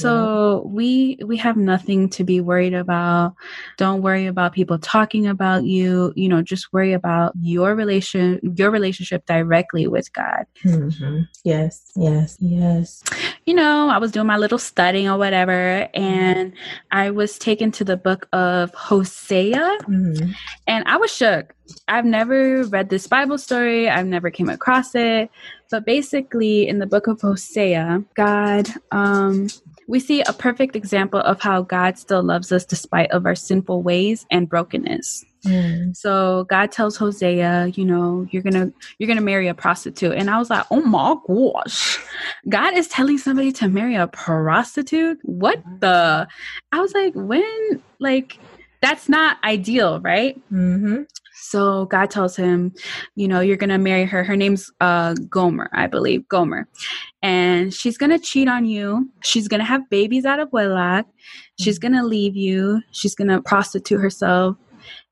So 0.00 0.62
we 0.66 1.18
we 1.24 1.36
have 1.38 1.56
nothing 1.56 2.08
to 2.10 2.24
be 2.24 2.40
worried 2.40 2.74
about. 2.74 3.34
Don't 3.76 4.02
worry 4.02 4.26
about 4.26 4.52
people 4.52 4.78
talking 4.78 5.26
about 5.26 5.64
you. 5.64 6.12
You 6.16 6.28
know, 6.28 6.42
just 6.42 6.72
worry 6.72 6.92
about 6.92 7.32
your 7.40 7.74
relation 7.74 8.40
your 8.56 8.70
relationship 8.70 9.26
directly 9.26 9.86
with 9.86 10.12
God. 10.12 10.46
Mm-hmm. 10.64 11.22
Yes, 11.44 11.90
yes, 11.96 12.36
yes. 12.40 13.02
You 13.46 13.54
know, 13.54 13.88
I 13.88 13.98
was 13.98 14.12
doing 14.12 14.26
my 14.26 14.36
little 14.36 14.58
studying 14.58 15.08
or 15.08 15.18
whatever, 15.18 15.88
and 15.94 16.52
I 16.90 17.10
was 17.10 17.38
taken 17.38 17.70
to 17.72 17.84
the 17.84 17.96
book 17.96 18.28
of 18.32 18.72
Hosea, 18.74 19.78
mm-hmm. 19.82 20.32
and 20.66 20.84
I 20.86 20.96
was 20.96 21.10
shook 21.10 21.54
I've 21.88 22.04
never 22.04 22.64
read 22.64 22.90
this 22.90 23.06
Bible 23.06 23.38
story, 23.38 23.88
I've 23.88 24.06
never 24.06 24.30
came 24.30 24.48
across 24.48 24.94
it, 24.94 25.30
but 25.70 25.84
basically 25.84 26.68
in 26.68 26.78
the 26.78 26.86
book 26.86 27.06
of 27.06 27.20
Hosea, 27.20 28.04
God 28.14 28.68
um 28.90 29.48
we 29.88 29.98
see 29.98 30.20
a 30.20 30.34
perfect 30.34 30.76
example 30.76 31.20
of 31.20 31.40
how 31.40 31.62
God 31.62 31.98
still 31.98 32.22
loves 32.22 32.52
us 32.52 32.64
despite 32.66 33.10
of 33.10 33.24
our 33.24 33.34
sinful 33.34 33.82
ways 33.82 34.26
and 34.30 34.46
brokenness. 34.46 35.24
Mm. 35.46 35.96
So 35.96 36.44
God 36.50 36.70
tells 36.70 36.96
Hosea, 36.96 37.68
you 37.68 37.84
know, 37.84 38.26
you're 38.30 38.42
gonna 38.42 38.70
you're 38.98 39.08
gonna 39.08 39.20
marry 39.22 39.48
a 39.48 39.54
prostitute, 39.54 40.12
and 40.12 40.28
I 40.28 40.38
was 40.38 40.50
like, 40.50 40.66
oh 40.70 40.82
my 40.82 41.16
gosh, 41.26 41.98
God 42.48 42.74
is 42.74 42.88
telling 42.88 43.18
somebody 43.18 43.50
to 43.52 43.68
marry 43.68 43.94
a 43.94 44.08
prostitute. 44.08 45.18
What 45.22 45.62
the? 45.80 46.28
I 46.72 46.80
was 46.80 46.92
like, 46.92 47.14
when 47.14 47.82
like 47.98 48.38
that's 48.80 49.08
not 49.08 49.38
ideal, 49.44 50.00
right? 50.00 50.40
Mm-hmm. 50.52 51.02
So 51.40 51.86
God 51.86 52.10
tells 52.10 52.36
him, 52.36 52.74
you 53.14 53.28
know, 53.28 53.40
you're 53.40 53.56
going 53.56 53.70
to 53.70 53.78
marry 53.78 54.04
her. 54.04 54.24
Her 54.24 54.36
name's 54.36 54.70
uh, 54.80 55.14
Gomer, 55.30 55.70
I 55.72 55.86
believe, 55.86 56.28
Gomer. 56.28 56.68
And 57.22 57.72
she's 57.72 57.96
going 57.96 58.10
to 58.10 58.18
cheat 58.18 58.48
on 58.48 58.64
you. 58.64 59.08
She's 59.22 59.48
going 59.48 59.60
to 59.60 59.64
have 59.64 59.88
babies 59.88 60.24
out 60.24 60.40
of 60.40 60.52
wedlock. 60.52 61.06
She's 61.58 61.78
mm-hmm. 61.78 61.92
going 61.92 62.02
to 62.02 62.06
leave 62.06 62.36
you. 62.36 62.82
She's 62.90 63.14
going 63.14 63.28
to 63.28 63.40
prostitute 63.40 64.00
herself. 64.00 64.56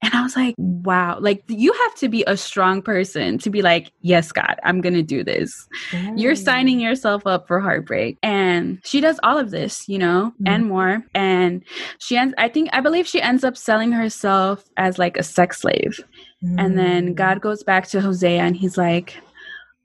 And 0.02 0.14
I 0.14 0.22
was 0.22 0.36
like, 0.36 0.54
wow, 0.58 1.18
like 1.20 1.42
you 1.48 1.72
have 1.72 1.94
to 1.96 2.08
be 2.08 2.22
a 2.26 2.36
strong 2.36 2.82
person 2.82 3.38
to 3.38 3.50
be 3.50 3.62
like, 3.62 3.90
yes, 4.02 4.30
God, 4.30 4.56
I'm 4.62 4.80
going 4.80 4.94
to 4.94 5.02
do 5.02 5.24
this. 5.24 5.66
You're 6.14 6.34
signing 6.34 6.80
yourself 6.80 7.26
up 7.26 7.48
for 7.48 7.60
heartbreak. 7.60 8.18
And 8.22 8.80
she 8.84 9.00
does 9.00 9.18
all 9.22 9.38
of 9.38 9.50
this, 9.50 9.88
you 9.88 9.98
know, 9.98 10.32
mm-hmm. 10.34 10.46
and 10.46 10.66
more. 10.66 11.02
And 11.14 11.64
she 11.98 12.16
ends, 12.16 12.34
I 12.38 12.48
think, 12.48 12.68
I 12.72 12.80
believe 12.80 13.06
she 13.06 13.22
ends 13.22 13.42
up 13.42 13.56
selling 13.56 13.92
herself 13.92 14.64
as 14.76 14.98
like 14.98 15.16
a 15.16 15.22
sex 15.22 15.60
slave. 15.60 15.98
Mm-hmm. 16.44 16.58
And 16.58 16.78
then 16.78 17.08
mm. 17.08 17.14
God 17.14 17.40
goes 17.40 17.62
back 17.64 17.88
to 17.88 18.00
Hosea 18.00 18.42
and 18.42 18.56
he's 18.56 18.76
like, 18.76 19.16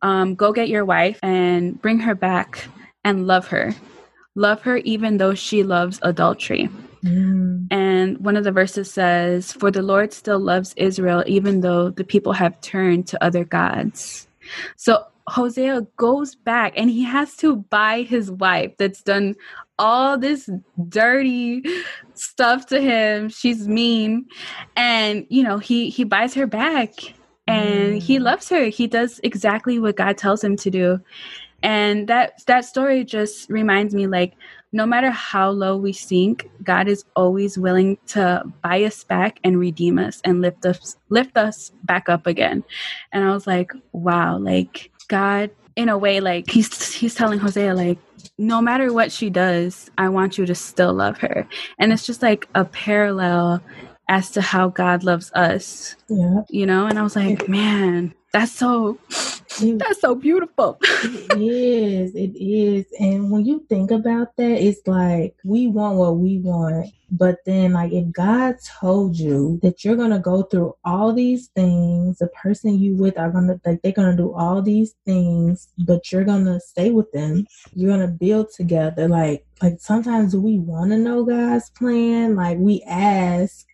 um, 0.01 0.35
go 0.35 0.51
get 0.51 0.67
your 0.67 0.85
wife 0.85 1.19
and 1.23 1.81
bring 1.81 1.99
her 1.99 2.15
back 2.15 2.65
and 3.03 3.27
love 3.27 3.47
her. 3.47 3.73
Love 4.35 4.61
her 4.61 4.77
even 4.77 5.17
though 5.17 5.33
she 5.33 5.63
loves 5.63 5.99
adultery. 6.01 6.69
Mm. 7.03 7.67
And 7.71 8.17
one 8.19 8.37
of 8.37 8.43
the 8.43 8.51
verses 8.51 8.91
says, 8.91 9.53
For 9.53 9.71
the 9.71 9.81
Lord 9.81 10.13
still 10.13 10.39
loves 10.39 10.73
Israel, 10.77 11.23
even 11.25 11.61
though 11.61 11.89
the 11.89 12.03
people 12.03 12.33
have 12.33 12.59
turned 12.61 13.07
to 13.07 13.23
other 13.23 13.43
gods. 13.43 14.27
So 14.75 15.03
Hosea 15.27 15.81
goes 15.97 16.35
back 16.35 16.73
and 16.75 16.89
he 16.89 17.03
has 17.03 17.35
to 17.37 17.55
buy 17.55 18.01
his 18.01 18.31
wife 18.31 18.73
that's 18.77 19.01
done 19.01 19.35
all 19.79 20.17
this 20.17 20.49
dirty 20.89 21.63
stuff 22.13 22.65
to 22.67 22.81
him. 22.81 23.29
She's 23.29 23.67
mean. 23.67 24.25
And, 24.75 25.25
you 25.29 25.43
know, 25.43 25.57
he 25.57 25.89
he 25.89 26.03
buys 26.03 26.33
her 26.33 26.47
back 26.47 26.91
and 27.47 27.95
mm. 27.95 28.01
he 28.01 28.19
loves 28.19 28.49
her. 28.49 28.65
He 28.65 28.87
does 28.87 29.19
exactly 29.23 29.79
what 29.79 29.95
God 29.95 30.17
tells 30.17 30.43
him 30.43 30.55
to 30.57 30.69
do. 30.69 30.99
And 31.63 32.07
that 32.07 32.33
that 32.47 32.65
story 32.65 33.03
just 33.03 33.49
reminds 33.49 33.93
me 33.93 34.07
like 34.07 34.33
no 34.73 34.85
matter 34.85 35.11
how 35.11 35.49
low 35.49 35.75
we 35.75 35.93
sink, 35.93 36.49
God 36.63 36.87
is 36.87 37.03
always 37.15 37.57
willing 37.57 37.97
to 38.07 38.43
buy 38.63 38.83
us 38.83 39.03
back 39.03 39.39
and 39.43 39.59
redeem 39.59 39.99
us 39.99 40.21
and 40.23 40.41
lift 40.41 40.65
us 40.65 40.95
lift 41.09 41.37
us 41.37 41.71
back 41.83 42.07
up 42.07 42.25
again. 42.25 42.63
And 43.11 43.23
I 43.23 43.33
was 43.33 43.47
like, 43.47 43.73
wow, 43.91 44.37
like 44.37 44.91
God 45.07 45.51
in 45.75 45.89
a 45.89 45.97
way 45.97 46.19
like 46.19 46.49
he's 46.49 46.93
he's 46.93 47.15
telling 47.15 47.39
Hosea 47.39 47.73
like 47.73 47.97
no 48.37 48.61
matter 48.61 48.93
what 48.93 49.11
she 49.11 49.29
does, 49.29 49.89
I 49.97 50.09
want 50.09 50.37
you 50.37 50.45
to 50.45 50.55
still 50.55 50.93
love 50.93 51.17
her. 51.19 51.47
And 51.79 51.91
it's 51.91 52.05
just 52.05 52.21
like 52.21 52.47
a 52.55 52.65
parallel 52.65 53.61
as 54.11 54.29
to 54.29 54.41
how 54.41 54.67
God 54.67 55.05
loves 55.05 55.31
us. 55.33 55.95
Yeah. 56.09 56.41
You 56.49 56.65
know, 56.65 56.85
and 56.85 56.99
I 56.99 57.01
was 57.01 57.15
like, 57.15 57.47
man, 57.47 58.13
that's 58.33 58.51
so 58.51 58.99
that's 59.61 60.01
so 60.01 60.15
beautiful. 60.15 60.77
it 60.81 61.41
is. 61.41 62.13
It 62.15 62.35
is. 62.37 62.85
And 62.99 63.31
when 63.31 63.45
you 63.45 63.65
think 63.69 63.89
about 63.89 64.35
that, 64.35 64.51
it's 64.51 64.85
like 64.85 65.35
we 65.45 65.67
want 65.67 65.97
what 65.97 66.17
we 66.17 66.39
want. 66.39 66.87
But 67.09 67.39
then, 67.45 67.73
like, 67.73 67.91
if 67.91 68.11
God 68.11 68.55
told 68.79 69.17
you 69.17 69.59
that 69.63 69.83
you're 69.83 69.97
gonna 69.97 70.19
go 70.19 70.43
through 70.43 70.75
all 70.83 71.13
these 71.13 71.47
things, 71.55 72.17
the 72.19 72.27
person 72.27 72.79
you 72.79 72.95
with 72.95 73.17
are 73.17 73.31
gonna 73.31 73.59
like 73.65 73.81
they're 73.81 73.91
gonna 73.93 74.15
do 74.15 74.33
all 74.33 74.61
these 74.61 74.93
things, 75.05 75.69
but 75.85 76.11
you're 76.11 76.25
gonna 76.25 76.59
stay 76.59 76.91
with 76.91 77.11
them. 77.13 77.45
You're 77.73 77.91
gonna 77.91 78.07
build 78.07 78.51
together. 78.51 79.07
Like, 79.07 79.45
like 79.61 79.79
sometimes 79.79 80.35
we 80.35 80.59
want 80.59 80.91
to 80.91 80.97
know 80.97 81.23
God's 81.23 81.69
plan. 81.71 82.35
Like 82.35 82.57
we 82.57 82.81
ask, 82.87 83.67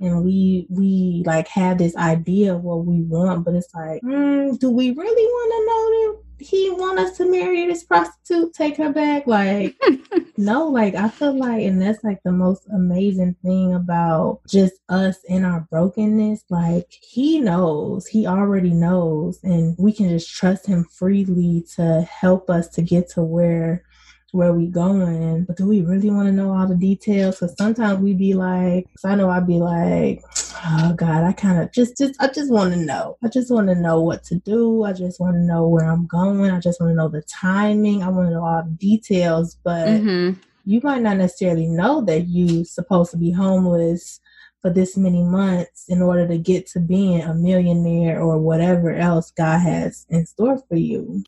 and 0.00 0.24
we 0.24 0.66
we 0.68 1.22
like 1.26 1.48
have 1.48 1.78
this 1.78 1.96
idea 1.96 2.54
of 2.54 2.62
what 2.62 2.84
we 2.84 3.02
want, 3.02 3.44
but 3.44 3.54
it's 3.54 3.74
like, 3.74 4.02
mm, 4.02 4.58
do 4.58 4.70
we 4.70 4.90
really 4.90 5.26
want 5.26 5.52
to 5.52 5.66
know 5.66 6.12
that 6.18 6.24
he 6.40 6.70
want 6.70 6.98
us 6.98 7.16
to 7.16 7.28
marry 7.28 7.66
this 7.66 7.84
prostitute, 7.84 8.54
take 8.54 8.76
her 8.76 8.92
back? 8.92 9.26
Like, 9.26 9.76
no, 10.36 10.68
like 10.68 10.94
I 10.94 11.08
feel 11.08 11.36
like, 11.36 11.62
and 11.62 11.80
that's 11.80 12.04
like 12.04 12.22
the 12.22 12.32
most 12.32 12.66
amazing 12.72 13.34
thing 13.42 13.74
about 13.74 14.40
just 14.48 14.74
us 14.88 15.18
and 15.28 15.44
our 15.44 15.66
brokenness. 15.70 16.44
Like 16.48 16.86
he 16.90 17.40
knows, 17.40 18.06
he 18.06 18.26
already 18.26 18.70
knows, 18.70 19.40
and 19.42 19.74
we 19.78 19.92
can 19.92 20.08
just 20.08 20.30
trust 20.30 20.66
him 20.66 20.84
freely 20.84 21.64
to 21.76 22.02
help 22.02 22.50
us 22.50 22.68
to 22.68 22.82
get 22.82 23.08
to 23.10 23.22
where 23.22 23.84
where 24.32 24.52
we 24.52 24.66
going, 24.66 25.44
but 25.44 25.56
do 25.56 25.66
we 25.66 25.82
really 25.82 26.10
want 26.10 26.26
to 26.26 26.32
know 26.32 26.52
all 26.52 26.66
the 26.66 26.74
details? 26.74 27.36
Because 27.36 27.56
sometimes 27.56 28.00
we 28.00 28.12
be 28.12 28.34
like, 28.34 28.86
I 29.04 29.14
know 29.14 29.30
I'd 29.30 29.46
be 29.46 29.58
like, 29.58 30.22
oh 30.66 30.92
God, 30.94 31.24
I 31.24 31.32
kind 31.32 31.60
of 31.60 31.72
just, 31.72 31.96
just, 31.96 32.20
I 32.20 32.28
just 32.28 32.52
want 32.52 32.74
to 32.74 32.80
know. 32.80 33.16
I 33.24 33.28
just 33.28 33.50
want 33.50 33.68
to 33.68 33.74
know 33.74 34.02
what 34.02 34.24
to 34.24 34.36
do. 34.36 34.84
I 34.84 34.92
just 34.92 35.18
want 35.18 35.34
to 35.34 35.40
know 35.40 35.66
where 35.66 35.84
I'm 35.84 36.06
going. 36.06 36.50
I 36.50 36.60
just 36.60 36.80
want 36.80 36.90
to 36.90 36.96
know 36.96 37.08
the 37.08 37.22
timing. 37.22 38.02
I 38.02 38.08
want 38.08 38.28
to 38.28 38.34
know 38.34 38.44
all 38.44 38.62
the 38.62 38.70
details, 38.70 39.56
but 39.64 39.88
mm-hmm. 39.88 40.38
you 40.64 40.80
might 40.82 41.02
not 41.02 41.16
necessarily 41.16 41.66
know 41.66 42.02
that 42.02 42.28
you 42.28 42.64
supposed 42.64 43.10
to 43.12 43.16
be 43.16 43.30
homeless 43.30 44.20
for 44.60 44.70
this 44.70 44.96
many 44.96 45.22
months 45.22 45.84
in 45.88 46.02
order 46.02 46.26
to 46.26 46.36
get 46.36 46.66
to 46.66 46.80
being 46.80 47.22
a 47.22 47.32
millionaire 47.32 48.20
or 48.20 48.38
whatever 48.38 48.92
else 48.92 49.30
God 49.30 49.60
has 49.60 50.04
in 50.10 50.26
store 50.26 50.58
for 50.68 50.76
you. 50.76 51.22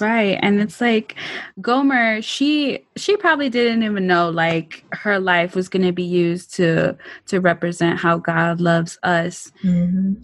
Right. 0.00 0.38
And 0.42 0.60
it's 0.60 0.80
like 0.80 1.16
Gomer, 1.60 2.22
she 2.22 2.84
she 2.96 3.16
probably 3.16 3.48
didn't 3.48 3.82
even 3.82 4.06
know 4.06 4.30
like 4.30 4.84
her 4.92 5.18
life 5.18 5.56
was 5.56 5.68
going 5.68 5.84
to 5.84 5.92
be 5.92 6.04
used 6.04 6.54
to 6.54 6.96
to 7.26 7.40
represent 7.40 7.98
how 7.98 8.18
God 8.18 8.60
loves 8.60 8.98
us. 9.02 9.50
Mm-hmm. 9.64 10.14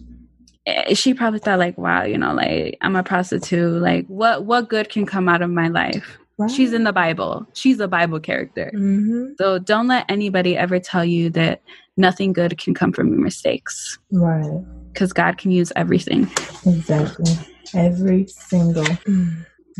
Eh, 0.66 0.94
she 0.94 1.12
probably 1.12 1.40
thought 1.40 1.58
like, 1.58 1.76
wow, 1.76 2.04
you 2.04 2.16
know, 2.16 2.32
like 2.32 2.78
I'm 2.82 2.94
a 2.94 3.02
prostitute, 3.02 3.82
like 3.82 4.06
what 4.06 4.44
what 4.44 4.68
good 4.68 4.90
can 4.90 5.06
come 5.06 5.28
out 5.28 5.42
of 5.42 5.50
my 5.50 5.68
life? 5.68 6.18
Right. 6.38 6.50
She's 6.50 6.72
in 6.72 6.84
the 6.84 6.92
Bible. 6.92 7.46
She's 7.52 7.80
a 7.80 7.88
Bible 7.88 8.20
character. 8.20 8.70
Mm-hmm. 8.74 9.32
So 9.38 9.58
don't 9.58 9.88
let 9.88 10.08
anybody 10.08 10.56
ever 10.56 10.78
tell 10.78 11.04
you 11.04 11.30
that 11.30 11.62
nothing 11.96 12.32
good 12.32 12.58
can 12.58 12.74
come 12.74 12.92
from 12.92 13.08
your 13.08 13.20
mistakes. 13.20 13.98
Right. 14.12 14.62
Cuz 14.94 15.12
God 15.12 15.36
can 15.36 15.50
use 15.50 15.72
everything. 15.74 16.30
Exactly. 16.64 17.32
Every 17.74 18.28
single 18.28 18.86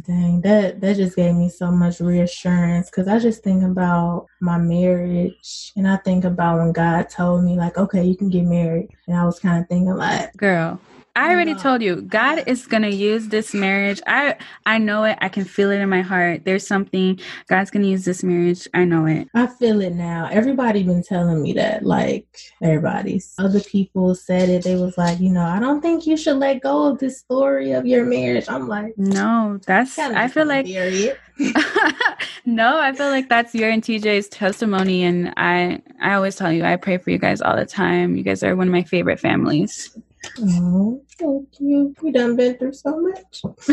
Dang, 0.03 0.41
that 0.41 0.81
that 0.81 0.97
just 0.97 1.15
gave 1.15 1.35
me 1.35 1.49
so 1.49 1.71
much 1.71 2.01
reassurance 2.01 2.91
because 2.91 3.07
I 3.07 3.21
just 3.21 3.45
think 3.45 3.63
about 3.63 4.27
my 4.41 4.59
marriage 4.59 5.73
and 5.77 5.87
I 5.87 5.97
think 5.99 6.25
about 6.25 6.59
when 6.59 6.73
God 6.73 7.09
told 7.09 7.45
me 7.45 7.57
like, 7.57 7.79
okay, 7.79 8.03
you 8.05 8.17
can 8.17 8.29
get 8.29 8.45
married, 8.45 8.89
and 9.07 9.17
I 9.17 9.25
was 9.25 9.39
kind 9.39 9.63
of 9.63 9.69
thinking 9.69 9.95
like, 9.95 10.37
girl, 10.37 10.81
I 11.17 11.31
already 11.31 11.55
told 11.55 11.81
you, 11.81 12.03
God 12.03 12.43
is 12.49 12.67
gonna 12.67 12.89
use 12.89 13.29
this 13.29 13.55
marriage. 13.55 14.01
I 14.07 14.37
I 14.67 14.79
know 14.79 15.05
it. 15.05 15.17
I 15.21 15.29
can 15.29 15.45
feel 15.45 15.71
it 15.71 15.79
in 15.79 15.89
my 15.89 16.03
heart. 16.03 16.45
There's 16.45 16.67
something 16.67 17.21
God's 17.49 17.71
gonna 17.71 17.87
use 17.87 18.05
this 18.05 18.25
marriage. 18.25 18.67
I 18.75 18.85
know 18.85 19.07
it. 19.07 19.29
I 19.33 19.47
feel 19.47 19.81
it 19.81 19.95
now. 19.95 20.29
Everybody 20.33 20.83
been 20.83 21.05
telling 21.05 21.41
me 21.41 21.53
that. 21.53 21.85
Like 21.85 22.27
everybody's 22.61 23.33
other 23.39 23.61
people 23.61 24.15
said 24.17 24.49
it. 24.49 24.65
They 24.65 24.75
was 24.75 24.99
like, 24.99 25.21
you 25.21 25.31
know, 25.31 25.45
I 25.45 25.61
don't 25.61 25.81
think 25.81 26.05
you 26.05 26.17
should 26.17 26.39
let 26.39 26.63
go 26.63 26.89
of 26.89 26.99
this 26.99 27.21
story 27.21 27.73
of 27.73 27.87
your 27.87 28.05
marriage. 28.05 28.47
I'm 28.49 28.67
like, 28.67 28.95
no, 28.97 29.61
that's. 29.67 29.97
I 29.99 30.27
feel 30.27 30.47
like. 30.47 30.67
no, 32.45 32.79
I 32.79 32.93
feel 32.93 33.09
like 33.09 33.29
that's 33.29 33.55
your 33.55 33.71
and 33.71 33.83
TJ's 33.83 34.29
testimony, 34.29 35.05
and 35.05 35.33
I 35.37 35.81
I 36.01 36.15
always 36.15 36.37
tell 36.37 36.53
you 36.53 36.65
I 36.65 36.77
pray 36.77 36.99
for 36.99 37.11
you 37.11 37.19
guys 37.19 37.41
all 37.41 37.57
the 37.57 37.67
time. 37.67 38.17
You 38.17 38.23
guys 38.23 38.43
are 38.43 38.57
one 38.57 38.69
of 38.69 38.73
my 38.73 38.83
favorite 38.83 39.21
families. 39.21 39.97
Oh, 40.41 41.03
thank 41.19 41.49
you. 41.61 41.95
We 42.03 42.13
done 42.13 42.37
been 42.37 42.57
through 42.59 42.73
so 42.73 43.01
much. 43.01 43.43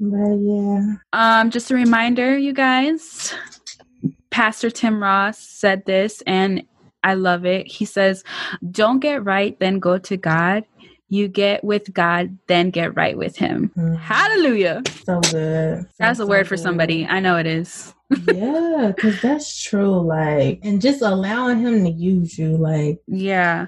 but 0.00 0.34
yeah. 0.36 0.94
Um, 1.12 1.50
just 1.50 1.70
a 1.70 1.74
reminder, 1.74 2.36
you 2.36 2.52
guys. 2.52 3.34
Pastor 4.30 4.70
Tim 4.70 5.02
Ross 5.02 5.38
said 5.38 5.84
this, 5.86 6.22
and 6.26 6.62
I 7.02 7.14
love 7.14 7.44
it. 7.44 7.66
He 7.66 7.84
says, 7.84 8.24
"Don't 8.70 9.00
get 9.00 9.24
right, 9.24 9.58
then 9.58 9.78
go 9.78 9.98
to 9.98 10.16
God. 10.16 10.64
You 11.08 11.26
get 11.26 11.64
with 11.64 11.92
God, 11.94 12.36
then 12.46 12.70
get 12.70 12.94
right 12.96 13.16
with 13.16 13.36
Him." 13.36 13.72
Mm-hmm. 13.76 13.94
Hallelujah. 13.94 14.82
So 15.04 15.20
good. 15.20 15.82
So, 15.82 15.86
That's 15.98 16.18
a 16.18 16.22
so 16.22 16.28
word 16.28 16.46
for 16.46 16.56
somebody. 16.56 17.06
I 17.06 17.20
know 17.20 17.36
it 17.36 17.46
is. 17.46 17.94
yeah, 18.32 18.92
because 18.94 19.20
that's 19.20 19.62
true. 19.62 20.00
Like, 20.00 20.60
and 20.62 20.80
just 20.80 21.02
allowing 21.02 21.58
Him 21.60 21.84
to 21.84 21.90
use 21.90 22.38
you, 22.38 22.56
like, 22.56 23.00
yeah 23.06 23.66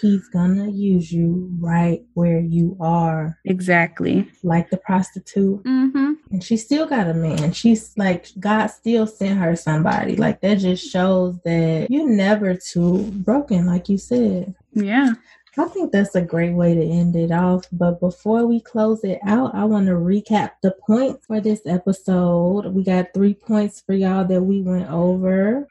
he's 0.00 0.28
gonna 0.28 0.70
use 0.70 1.12
you 1.12 1.48
right 1.60 2.02
where 2.14 2.40
you 2.40 2.76
are. 2.80 3.38
Exactly. 3.44 4.28
Like 4.42 4.70
the 4.70 4.76
prostitute. 4.76 5.62
Mm-hmm. 5.64 6.12
And 6.30 6.42
she 6.42 6.56
still 6.56 6.86
got 6.86 7.08
a 7.08 7.14
man. 7.14 7.52
She's 7.52 7.96
like, 7.96 8.26
God 8.38 8.66
still 8.68 9.06
sent 9.06 9.38
her 9.38 9.54
somebody. 9.56 10.16
Like, 10.16 10.40
that 10.40 10.56
just 10.56 10.90
shows 10.90 11.38
that 11.44 11.88
you're 11.90 12.08
never 12.08 12.56
too 12.56 13.10
broken, 13.12 13.66
like 13.66 13.88
you 13.88 13.98
said. 13.98 14.54
Yeah. 14.72 15.12
I 15.56 15.66
think 15.66 15.92
that's 15.92 16.16
a 16.16 16.20
great 16.20 16.52
way 16.52 16.74
to 16.74 16.82
end 16.82 17.14
it 17.14 17.30
off. 17.30 17.66
But 17.70 18.00
before 18.00 18.44
we 18.46 18.60
close 18.60 19.04
it 19.04 19.20
out, 19.24 19.54
I 19.54 19.64
want 19.64 19.86
to 19.86 19.92
recap 19.92 20.52
the 20.62 20.74
points 20.84 21.26
for 21.26 21.40
this 21.40 21.60
episode. 21.64 22.66
We 22.66 22.82
got 22.82 23.14
three 23.14 23.34
points 23.34 23.80
for 23.80 23.94
y'all 23.94 24.24
that 24.24 24.42
we 24.42 24.62
went 24.62 24.90
over. 24.90 25.68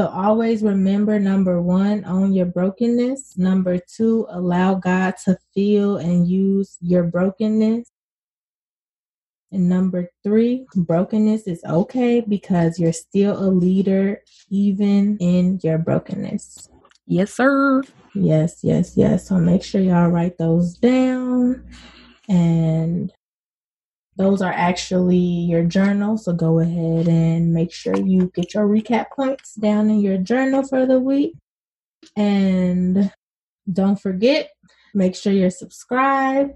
So 0.00 0.08
always 0.08 0.62
remember 0.62 1.20
number 1.20 1.60
one, 1.60 2.06
own 2.06 2.32
your 2.32 2.46
brokenness. 2.46 3.36
Number 3.36 3.76
two, 3.76 4.26
allow 4.30 4.76
God 4.76 5.16
to 5.26 5.36
feel 5.52 5.98
and 5.98 6.26
use 6.26 6.78
your 6.80 7.04
brokenness. 7.04 7.86
And 9.52 9.68
number 9.68 10.08
three, 10.24 10.64
brokenness 10.74 11.46
is 11.46 11.62
okay 11.68 12.22
because 12.26 12.78
you're 12.78 12.94
still 12.94 13.38
a 13.46 13.52
leader 13.52 14.22
even 14.48 15.18
in 15.18 15.60
your 15.62 15.76
brokenness. 15.76 16.70
Yes, 17.06 17.34
sir. 17.34 17.82
Yes, 18.14 18.60
yes, 18.62 18.96
yes. 18.96 19.28
So 19.28 19.36
make 19.36 19.62
sure 19.62 19.82
y'all 19.82 20.08
write 20.08 20.38
those 20.38 20.78
down. 20.78 21.62
And 22.26 23.12
those 24.20 24.42
are 24.42 24.52
actually 24.52 25.16
your 25.16 25.64
journal. 25.64 26.18
So 26.18 26.34
go 26.34 26.58
ahead 26.58 27.08
and 27.08 27.54
make 27.54 27.72
sure 27.72 27.96
you 27.96 28.30
get 28.34 28.52
your 28.52 28.68
recap 28.68 29.06
points 29.16 29.54
down 29.54 29.88
in 29.88 30.00
your 30.00 30.18
journal 30.18 30.62
for 30.62 30.84
the 30.84 31.00
week. 31.00 31.32
And 32.16 33.10
don't 33.72 33.98
forget, 33.98 34.50
make 34.92 35.16
sure 35.16 35.32
you're 35.32 35.48
subscribed 35.48 36.52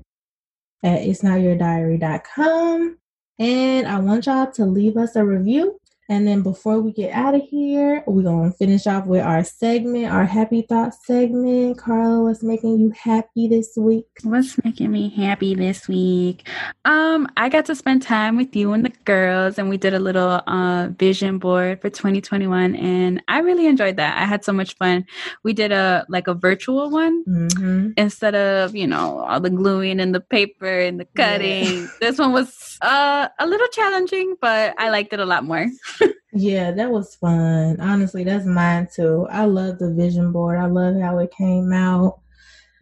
at 0.82 1.00
itsnotyourdiary.com. 1.00 2.98
And 3.38 3.86
I 3.86 3.98
want 3.98 4.26
y'all 4.26 4.52
to 4.52 4.66
leave 4.66 4.98
us 4.98 5.16
a 5.16 5.24
review 5.24 5.80
and 6.08 6.26
then 6.26 6.42
before 6.42 6.80
we 6.80 6.92
get 6.92 7.12
out 7.12 7.34
of 7.34 7.40
here, 7.42 8.04
we're 8.06 8.22
going 8.22 8.50
to 8.50 8.56
finish 8.56 8.86
off 8.86 9.06
with 9.06 9.22
our 9.22 9.42
segment, 9.42 10.12
our 10.12 10.26
happy 10.26 10.60
thoughts 10.62 10.98
segment. 11.06 11.78
Carla, 11.78 12.22
what's 12.22 12.42
making 12.42 12.78
you 12.78 12.90
happy 12.90 13.48
this 13.48 13.72
week? 13.76 14.06
What's 14.22 14.62
making 14.62 14.90
me 14.90 15.08
happy 15.08 15.54
this 15.54 15.88
week? 15.88 16.46
Um, 16.84 17.26
I 17.38 17.48
got 17.48 17.64
to 17.66 17.74
spend 17.74 18.02
time 18.02 18.36
with 18.36 18.54
you 18.54 18.72
and 18.72 18.84
the 18.84 18.92
girls 19.06 19.58
and 19.58 19.70
we 19.70 19.78
did 19.78 19.94
a 19.94 19.98
little 19.98 20.42
uh 20.46 20.88
vision 20.98 21.38
board 21.38 21.80
for 21.80 21.88
2021 21.88 22.76
and 22.76 23.22
I 23.26 23.38
really 23.38 23.66
enjoyed 23.66 23.96
that. 23.96 24.20
I 24.20 24.26
had 24.26 24.44
so 24.44 24.52
much 24.52 24.76
fun. 24.76 25.06
We 25.42 25.54
did 25.54 25.72
a 25.72 26.04
like 26.10 26.26
a 26.26 26.34
virtual 26.34 26.90
one 26.90 27.24
mm-hmm. 27.24 27.90
instead 27.96 28.34
of, 28.34 28.76
you 28.76 28.86
know, 28.86 29.20
all 29.20 29.40
the 29.40 29.50
gluing 29.50 30.00
and 30.00 30.14
the 30.14 30.20
paper 30.20 30.80
and 30.80 31.00
the 31.00 31.06
cutting. 31.16 31.64
Yeah. 31.64 31.86
This 32.00 32.18
one 32.18 32.32
was 32.32 32.76
uh 32.82 33.28
a 33.38 33.46
little 33.46 33.68
challenging, 33.68 34.36
but 34.38 34.74
I 34.78 34.90
liked 34.90 35.14
it 35.14 35.20
a 35.20 35.24
lot 35.24 35.44
more. 35.44 35.66
Yeah, 36.32 36.70
that 36.72 36.90
was 36.90 37.14
fun. 37.16 37.80
Honestly, 37.80 38.24
that's 38.24 38.46
mine 38.46 38.88
too. 38.92 39.26
I 39.30 39.44
love 39.44 39.78
the 39.78 39.92
vision 39.92 40.32
board. 40.32 40.58
I 40.58 40.66
love 40.66 41.00
how 41.00 41.18
it 41.18 41.30
came 41.32 41.72
out 41.72 42.20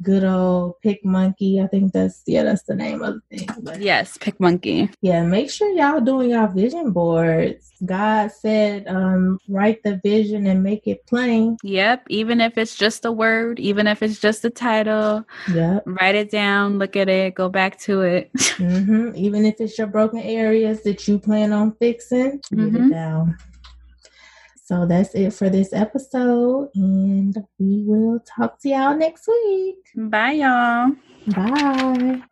good 0.02 0.24
old 0.24 0.74
PicMonkey. 0.84 1.62
I 1.62 1.66
think 1.68 1.92
that's 1.92 2.22
yeah, 2.26 2.42
that's 2.42 2.62
the 2.62 2.74
name 2.74 3.02
of 3.02 3.14
the 3.30 3.38
thing. 3.38 3.48
But 3.62 3.80
yes, 3.80 4.18
PicMonkey. 4.18 4.92
Yeah, 5.00 5.22
make 5.24 5.50
sure 5.50 5.70
y'all 5.70 6.00
doing 6.00 6.30
y'all 6.30 6.48
vision 6.48 6.92
boards. 6.92 7.72
God 7.84 8.30
said, 8.30 8.86
um, 8.86 9.38
write 9.48 9.82
the 9.82 10.00
vision 10.02 10.46
and 10.46 10.62
make 10.62 10.86
it 10.86 11.06
plain. 11.06 11.56
Yep, 11.62 12.04
even 12.08 12.40
if 12.40 12.56
it's 12.56 12.76
just 12.76 13.04
a 13.04 13.12
word, 13.12 13.58
even 13.58 13.86
if 13.86 14.02
it's 14.02 14.20
just 14.20 14.44
a 14.44 14.50
title. 14.50 15.24
Yep. 15.52 15.84
Write 15.86 16.14
it 16.14 16.30
down, 16.30 16.78
look 16.78 16.96
at 16.96 17.08
it, 17.08 17.34
go 17.34 17.48
back 17.48 17.78
to 17.80 18.02
it. 18.02 18.32
mm-hmm. 18.36 19.16
Even 19.16 19.44
if 19.44 19.60
it's 19.60 19.76
your 19.78 19.86
broken 19.86 20.20
areas 20.20 20.82
that 20.82 21.08
you 21.08 21.18
plan 21.18 21.52
on 21.52 21.72
fixing, 21.72 22.40
mm-hmm. 22.52 22.76
it 22.76 22.90
down. 22.90 23.36
So 24.64 24.86
that's 24.86 25.12
it 25.14 25.32
for 25.32 25.50
this 25.50 25.72
episode, 25.72 26.70
and 26.76 27.36
we 27.58 27.82
will 27.84 28.20
talk 28.20 28.60
to 28.60 28.68
y'all 28.68 28.96
next 28.96 29.26
week. 29.26 29.78
Bye, 29.96 30.32
y'all. 30.32 30.92
Bye. 31.26 32.22